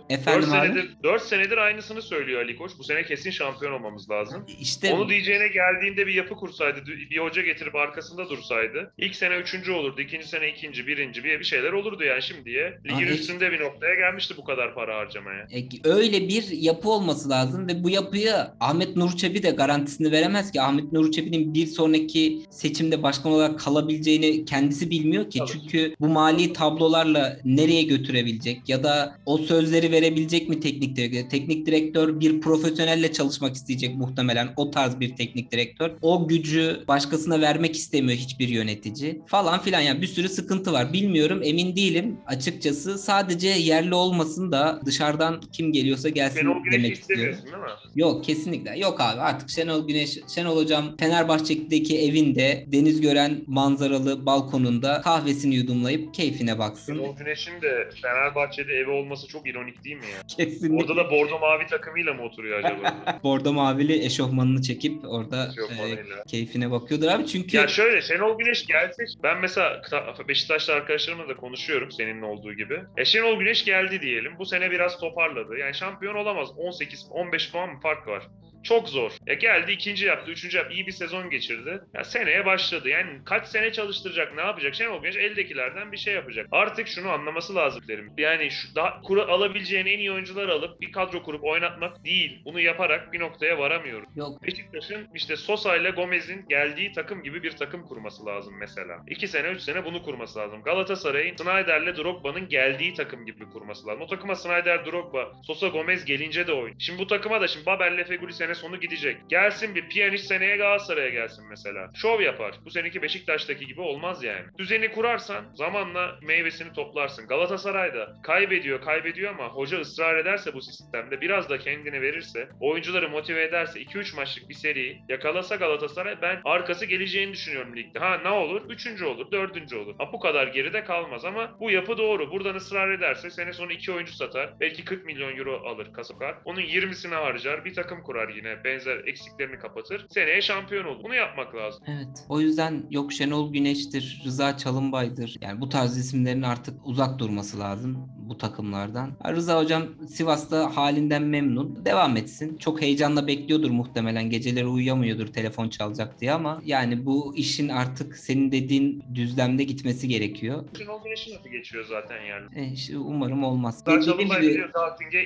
[0.09, 0.67] Efendim 4 abi?
[0.67, 2.71] senedir, 4 senedir aynısını söylüyor Ali Koç.
[2.79, 4.45] Bu sene kesin şampiyon olmamız lazım.
[4.61, 6.79] İşte Onu diyeceğine geldiğinde bir yapı kursaydı,
[7.11, 8.93] bir hoca getirip arkasında dursaydı.
[8.97, 12.79] ilk sene üçüncü olurdu, ikinci sene ikinci, birinci bir bir şeyler olurdu yani şimdiye.
[12.85, 15.47] Ligin Abi- üstünde bir noktaya gelmişti bu kadar para harcamaya.
[15.51, 20.51] E, öyle bir yapı olması lazım ve bu yapıyı Ahmet Nur Çebi de garantisini veremez
[20.51, 20.61] ki.
[20.61, 25.39] Ahmet Nur Çebi'nin bir sonraki seçimde başkan olarak kalabileceğini kendisi bilmiyor ki.
[25.39, 25.49] Tabii.
[25.51, 31.29] Çünkü bu mali tablolarla nereye götürebilecek ya da o sözleri verebilecek mi teknik direktör?
[31.29, 35.91] Teknik direktör bir profesyonelle çalışmak isteyecek muhtemelen o tarz bir teknik direktör.
[36.01, 39.81] O gücü başkasına vermek istemiyor hiçbir yönetici falan filan.
[39.81, 40.93] Yani bir sürü sıkıntı var.
[40.93, 42.97] Bilmiyorum emin değilim açıkçası.
[42.97, 47.37] Sadece yerli olmasın da dışarıdan kim geliyorsa gelsin Şenol Güneş'i demek istiyorum.
[47.45, 47.69] değil mi?
[47.95, 48.79] Yok kesinlikle.
[48.79, 56.13] Yok abi artık Şenol Güneş, Şenol Hocam Fenerbahçe'deki evinde deniz gören manzaralı balkonunda kahvesini yudumlayıp
[56.13, 56.95] keyfine baksın.
[56.95, 60.21] Şenol Güneş'in de Fenerbahçe'de evi olması çok ironik değil mi ya?
[60.45, 60.83] Kesinlikle.
[60.85, 63.19] Orada da bordo mavi takımıyla mı oturuyor acaba?
[63.23, 65.51] Bordo mavili eşofmanını çekip orada
[65.87, 67.27] e, keyfine bakıyordur abi.
[67.27, 70.13] Çünkü Ya şöyle Şenol Güneş gelse ben mesela ta-
[70.49, 72.81] Beşiktaşlı arkadaşlarımla da konuşuyorum seninle olduğu gibi.
[72.97, 74.33] E Şenol Güneş geldi diyelim.
[74.39, 75.57] Bu sene biraz toparladı.
[75.57, 76.49] Yani şampiyon olamaz.
[76.57, 78.23] 18 15 puan mı fark var?
[78.63, 79.11] Çok zor.
[79.27, 80.73] Ya geldi ikinci yaptı, üçüncü yaptı.
[80.73, 81.81] iyi bir sezon geçirdi.
[81.93, 82.89] Ya seneye başladı.
[82.89, 84.75] Yani kaç sene çalıştıracak, ne yapacak?
[84.75, 86.47] Şenol Güneş eldekilerden bir şey yapacak.
[86.51, 88.11] Artık şunu anlaması lazım derim.
[88.17, 92.41] Yani şu daha kuru alabileceğin en iyi oyuncuları alıp bir kadro kurup oynatmak değil.
[92.45, 94.09] Bunu yaparak bir noktaya varamıyoruz.
[94.15, 98.97] yok Beşiktaş'ın işte Sosa ile Gomez'in geldiği takım gibi bir takım kurması lazım mesela.
[99.07, 100.61] 2 sene 3 sene bunu kurması lazım.
[100.63, 104.01] Galatasaray'ın Snyder'le Drogba'nın geldiği takım gibi kurması lazım.
[104.01, 106.75] O takıma Snyder, Drogba, Sosa, Gomez gelince de oyun.
[106.79, 109.17] Şimdi bu takıma da şimdi Babel'le Feguli sene sonu gidecek.
[109.29, 111.91] Gelsin bir Pjanic seneye Galatasaray'a gelsin mesela.
[111.95, 112.55] Şov yapar.
[112.65, 114.45] Bu seneki Beşiktaş'taki gibi olmaz yani.
[114.57, 117.27] Düzeni kurarsan zamanla meyvesini toplarsın.
[117.27, 123.43] Galatasaray'da kaybediyor kaybediyor ama hoca ısrar ederse bu sistemde biraz da kendini verirse oyuncuları motive
[123.43, 127.99] ederse 2-3 maçlık bir seri yakalasa Galatasaray ben arkası geleceğini düşünüyorum ligde.
[127.99, 128.61] Ha ne olur?
[128.69, 129.95] Üçüncü olur, dördüncü olur.
[129.97, 132.31] Ha bu kadar geride kalmaz ama bu yapı doğru.
[132.31, 134.53] Buradan ısrar ederse sene sonu iki oyuncu satar.
[134.59, 136.35] Belki 40 milyon euro alır Kasaplar.
[136.45, 137.65] Onun 20'sini harcar.
[137.65, 140.05] Bir takım kurar yine benzer eksiklerini kapatır.
[140.09, 141.03] Seneye şampiyon olur.
[141.03, 141.83] Bunu yapmak lazım.
[141.87, 142.25] Evet.
[142.29, 145.37] O yüzden yok Şenol Güneş'tir, Rıza Çalınbay'dır.
[145.41, 149.11] Yani bu tarz isimlerin artık uzak durması lazım bu takımlardan.
[149.29, 151.85] Rıza hocam Sivas'ta halinden memnun.
[151.85, 152.57] Devam etsin.
[152.57, 154.29] Çok heyecanla bekliyordur muhtemelen.
[154.29, 160.65] Geceleri uyuyamıyordur telefon çalacak diye ama yani bu işin artık senin dediğin düzlemde gitmesi gerekiyor.
[160.77, 162.45] Şenol Güneş'in nasıl geçiyor zaten yani.
[162.55, 163.85] E, işte umarım olmaz.
[163.85, 164.69] Dediğim Çalınbay biliyor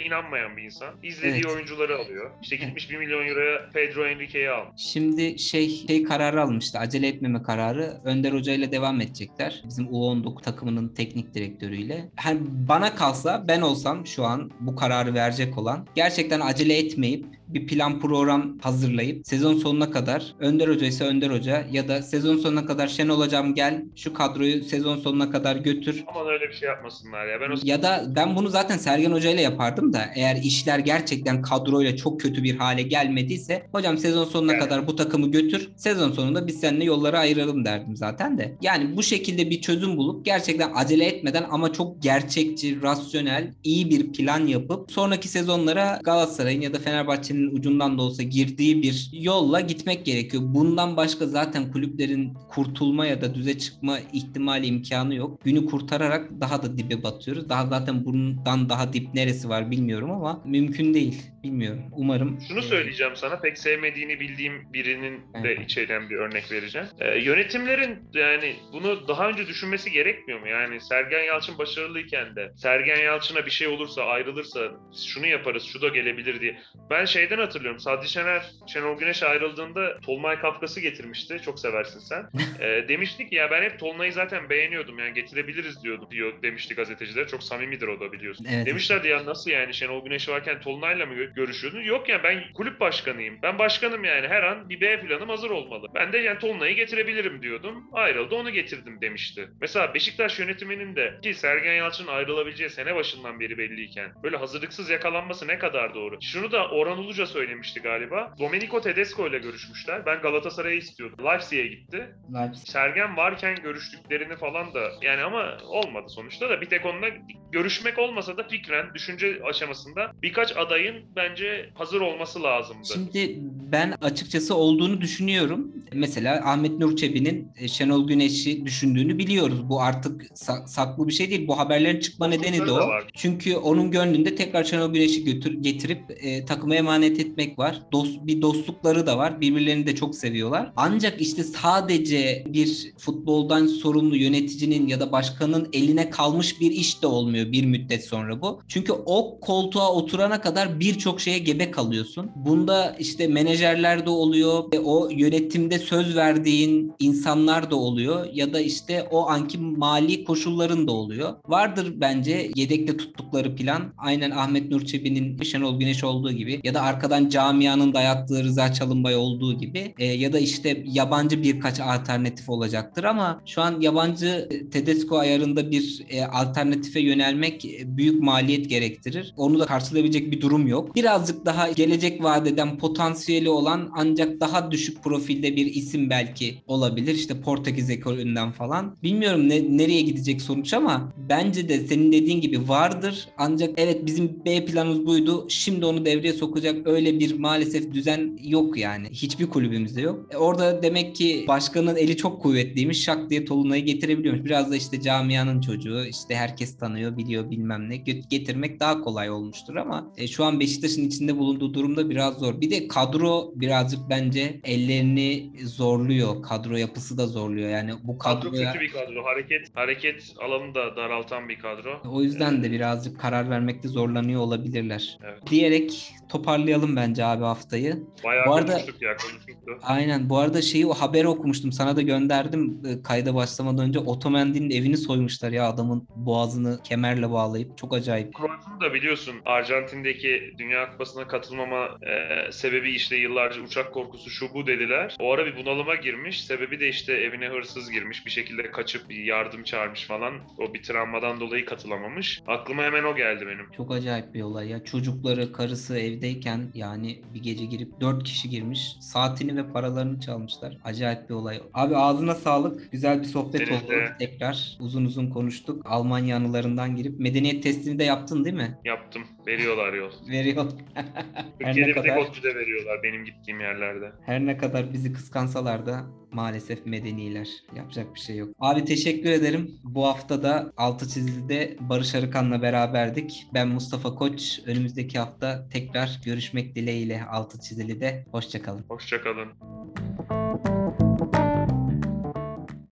[0.05, 0.95] inanmayan bir insan.
[1.03, 1.45] İzlediği Evet.
[1.45, 2.31] oyuncuları alıyor.
[2.41, 4.81] İşte gitmiş 1 milyon euroya Pedro Enrique'yi almış.
[4.81, 6.79] Şimdi şey şey kararı almıştı.
[6.79, 7.93] Acele etmeme kararı.
[8.03, 9.63] Önder Hoca ile devam edecekler.
[9.69, 12.09] Bizim U19 takımının teknik direktörüyle.
[12.15, 17.67] Hani bana kalsa ben olsam şu an bu kararı verecek olan gerçekten acele etmeyip bir
[17.67, 22.65] plan program hazırlayıp sezon sonuna kadar Önder Hoca ise Önder Hoca ya da sezon sonuna
[22.65, 26.03] kadar Şenol Hocam gel şu kadroyu sezon sonuna kadar götür.
[26.07, 27.41] Aman öyle bir şey yapmasınlar ya.
[27.41, 31.41] Ben o Ya da ben bunu zaten Sergen Hoca ile yapardım da eğer işler gerçekten
[31.41, 34.63] kadroyla çok kötü bir hale gelmediyse hocam sezon sonuna Yani.
[34.63, 35.69] kadar bu takımı götür.
[35.75, 38.55] Sezon sonunda biz seninle yolları ayıralım derdim zaten de.
[38.61, 44.11] Yani bu şekilde bir çözüm bulup gerçekten acele etmeden ama çok gerçekçi, rasyonel, iyi bir
[44.13, 50.05] plan yapıp sonraki sezonlara Galatasaray'ın ya da Fenerbahçe'nin ucundan da olsa girdiği bir yolla gitmek
[50.05, 50.43] gerekiyor.
[50.45, 55.43] Bundan başka zaten kulüplerin kurtulma ya da düze çıkma ihtimali imkanı yok.
[55.43, 57.49] Günü kurtararak daha da dibe batıyoruz.
[57.49, 61.32] Daha zaten bundan daha dip neresi var bilmiyorum ama mümkün değil.
[61.43, 61.83] Bilmiyorum.
[61.91, 62.39] Umarım.
[62.47, 65.59] Şunu e, söyleyeceğim sana pek sevmediğini bildiğim birinin de Evet.
[65.59, 66.87] içeren bir örnek vereceğim.
[66.99, 70.47] Ee, yönetimlerin yani bunu daha önce düşünmesi gerekmiyor mu?
[70.47, 74.71] Yani Sergen Yalçın başarılıyken de Sergen Yalçın'a bir şey olursa ayrılırsa
[75.07, 76.57] şunu yaparız şu da gelebilir diye.
[76.89, 81.41] Ben şeyden hatırlıyorum Sadri Şener Şenol Güneş ayrıldığında Tolunay Kafkas'ı getirmişti.
[81.45, 82.29] Çok seversin sen.
[82.59, 87.27] Ee, demiştik ya ben hep Tolunay'ı zaten beğeniyordum yani getirebiliriz diyordum diyor demişti gazeteciler.
[87.27, 88.47] Çok samimidir o da biliyorsun.
[88.53, 88.65] Evet.
[88.65, 91.81] Demişlerdi ya nasıl yani Şenol Güneş varken Tolunay'la mı gö- görüşüyordun?
[91.81, 93.39] Yok ya ben kulüp başkanıyım.
[93.43, 95.87] Ben başkanım yani her an bir B planım hazır olmalı.
[95.95, 97.83] Ben de yani Tolunay'ı getirebilirim diyordum.
[97.93, 99.49] Ayrıldı onu getirdim demişti.
[99.61, 105.47] Mesela Beşiktaş yönetiminin de ki Sergen Yalçın ayrılabileceği sene başından beri belliyken böyle hazırlıksız yakalanması
[105.47, 106.17] ne kadar doğru.
[106.21, 108.35] Şunu da Orhan Uluca söylemişti galiba.
[108.39, 110.05] Domenico Tedesco ile görüşmüşler.
[110.05, 111.25] Ben Galatasaray'ı istiyordum.
[111.25, 112.07] Leipzig'e gitti.
[112.33, 112.67] Leipzig.
[112.67, 117.09] Sergen varken görüştüklerini falan da yani ama olmadı sonuçta da bir tek onunla
[117.51, 122.87] görüşmek olmasa da fikren düşünce aşamasında birkaç adayın bence hazır olması lazımdı.
[122.93, 123.39] Şimdi
[123.71, 125.71] ben açıkçası olduğunu düşünüyorum.
[125.93, 129.69] Mesela Ahmet Nur Çebi'nin e, Şenol Güneş'i düşündüğünü biliyoruz.
[129.69, 131.47] Bu artık sa- saklı bir şey değil.
[131.47, 132.75] Bu haberlerin çıkma nedeni de o.
[132.75, 133.03] var.
[133.13, 137.81] Çünkü onun gönlünde tekrar Şenol Güneş'i götür, getirip e, takıma emanet etmek var.
[137.91, 139.41] Dost, bir dostlukları da var.
[139.41, 140.71] Birbirlerini de çok seviyorlar.
[140.75, 147.07] Ancak işte sadece bir futboldan sorumlu yöneticinin ya da başkanın eline kalmış bir iş de
[147.07, 148.61] olmuyor bir müddet sonra bu.
[148.67, 152.31] Çünkü o koltuğa oturana kadar birçok şeye gebe kalıyorsun.
[152.35, 154.63] Bunda işte menajerler de oluyor.
[154.83, 158.25] O yönetimde söz verdiğin insanlar da oluyor.
[158.33, 161.33] Ya da işte o anki mali koşulların da oluyor.
[161.47, 163.93] Vardır bence yedekte tuttukları plan.
[163.97, 169.15] Aynen Ahmet Nur Çebi'nin Şenol Güneş olduğu gibi ya da arkadan camianın dayattığı Rıza Çalınbay
[169.15, 174.69] olduğu gibi e, ya da işte yabancı birkaç alternatif olacaktır ama şu an yabancı e,
[174.69, 179.33] Tedesco ayarında bir e, alternatife yönelmek e, büyük maliyet gerektirir.
[179.37, 180.95] Onu da karşılayabilecek bir durum yok.
[181.03, 187.15] Birazcık daha gelecek vadeden potansiyeli olan ancak daha düşük profilde bir isim belki olabilir.
[187.15, 188.97] İşte Portekiz ekolünden falan.
[189.03, 193.27] Bilmiyorum ne, nereye gidecek sonuç ama bence de senin dediğin gibi vardır.
[193.37, 195.45] Ancak evet bizim B planımız buydu.
[195.49, 199.07] Şimdi onu devreye sokacak öyle bir maalesef düzen yok yani.
[199.11, 200.27] Hiçbir kulübümüzde yok.
[200.31, 203.03] E, orada demek ki başkanın eli çok kuvvetliymiş.
[203.03, 204.45] Şak diye Tolunay'ı getirebiliyormuş.
[204.45, 206.05] Biraz da işte camianın çocuğu.
[206.05, 207.97] işte herkes tanıyor, biliyor bilmem ne.
[208.29, 212.61] Getirmek daha kolay olmuştur ama e, şu an Beşiktaş'ın içinde bulunduğu durumda biraz zor.
[212.61, 216.41] Bir de kadro birazcık bence ellerini zorluyor.
[216.43, 217.69] Kadro yapısı da zorluyor.
[217.69, 219.25] Yani bu kadro kadroya kötü bir kadro.
[219.25, 222.01] Hareket hareket alanını da daraltan bir kadro.
[222.11, 225.17] o yüzden de birazcık karar vermekte zorlanıyor olabilirler.
[225.23, 225.49] Evet.
[225.49, 228.03] Diyerek toparlayalım bence abi haftayı.
[228.23, 228.71] Bayağı Bu arada-
[229.01, 229.71] ya konuştuk da.
[229.81, 230.29] Aynen.
[230.29, 231.71] Bu arada şeyi o haberi okumuştum.
[231.71, 233.99] Sana da gönderdim e, kayda başlamadan önce.
[233.99, 237.77] Otamendi'nin evini soymuşlar ya adamın boğazını kemerle bağlayıp.
[237.77, 238.33] Çok acayip.
[238.37, 244.67] Cruyff'un da biliyorsun Arjantin'deki Dünya Kupası'na katılmama e, sebebi işte yıllarca uçak korkusu şu bu
[244.67, 245.15] dediler.
[245.19, 246.43] O ara bir bunalıma girmiş.
[246.45, 248.25] Sebebi de işte evine hırsız girmiş.
[248.25, 250.33] Bir şekilde kaçıp yardım çağırmış falan.
[250.57, 252.41] O bir travmadan dolayı katılamamış.
[252.47, 253.71] Aklıma hemen o geldi benim.
[253.77, 254.83] Çok acayip bir olay ya.
[254.83, 258.95] Çocukları, karısı evde evdeyken yani bir gece girip 4 kişi girmiş.
[258.99, 260.77] Saatini ve paralarını çalmışlar.
[260.83, 261.61] Acayip bir olay.
[261.73, 262.91] Abi ağzına sağlık.
[262.91, 263.91] Güzel bir sohbet Senin oldu.
[263.91, 264.15] de.
[264.19, 265.81] Tekrar uzun uzun konuştuk.
[265.85, 268.77] Almanya anılarından girip medeniyet testini de yaptın değil mi?
[268.85, 269.23] Yaptım.
[269.47, 270.11] Veriyorlar yol.
[270.31, 270.62] Veriyor.
[271.61, 274.11] her ne kadar ODTÜ'de veriyorlar benim gittiğim yerlerde.
[274.25, 277.47] her ne kadar bizi kıskansalar da maalesef medeniler.
[277.75, 278.49] Yapacak bir şey yok.
[278.59, 279.71] Abi teşekkür ederim.
[279.83, 283.47] Bu hafta da Altı Çizili'de Barış Arıkan'la beraberdik.
[283.53, 284.59] Ben Mustafa Koç.
[284.65, 288.25] Önümüzdeki hafta tekrar görüşmek dileğiyle Altı Çizili'de.
[288.31, 288.85] Hoşçakalın.
[288.89, 290.42] Hoşçakalın.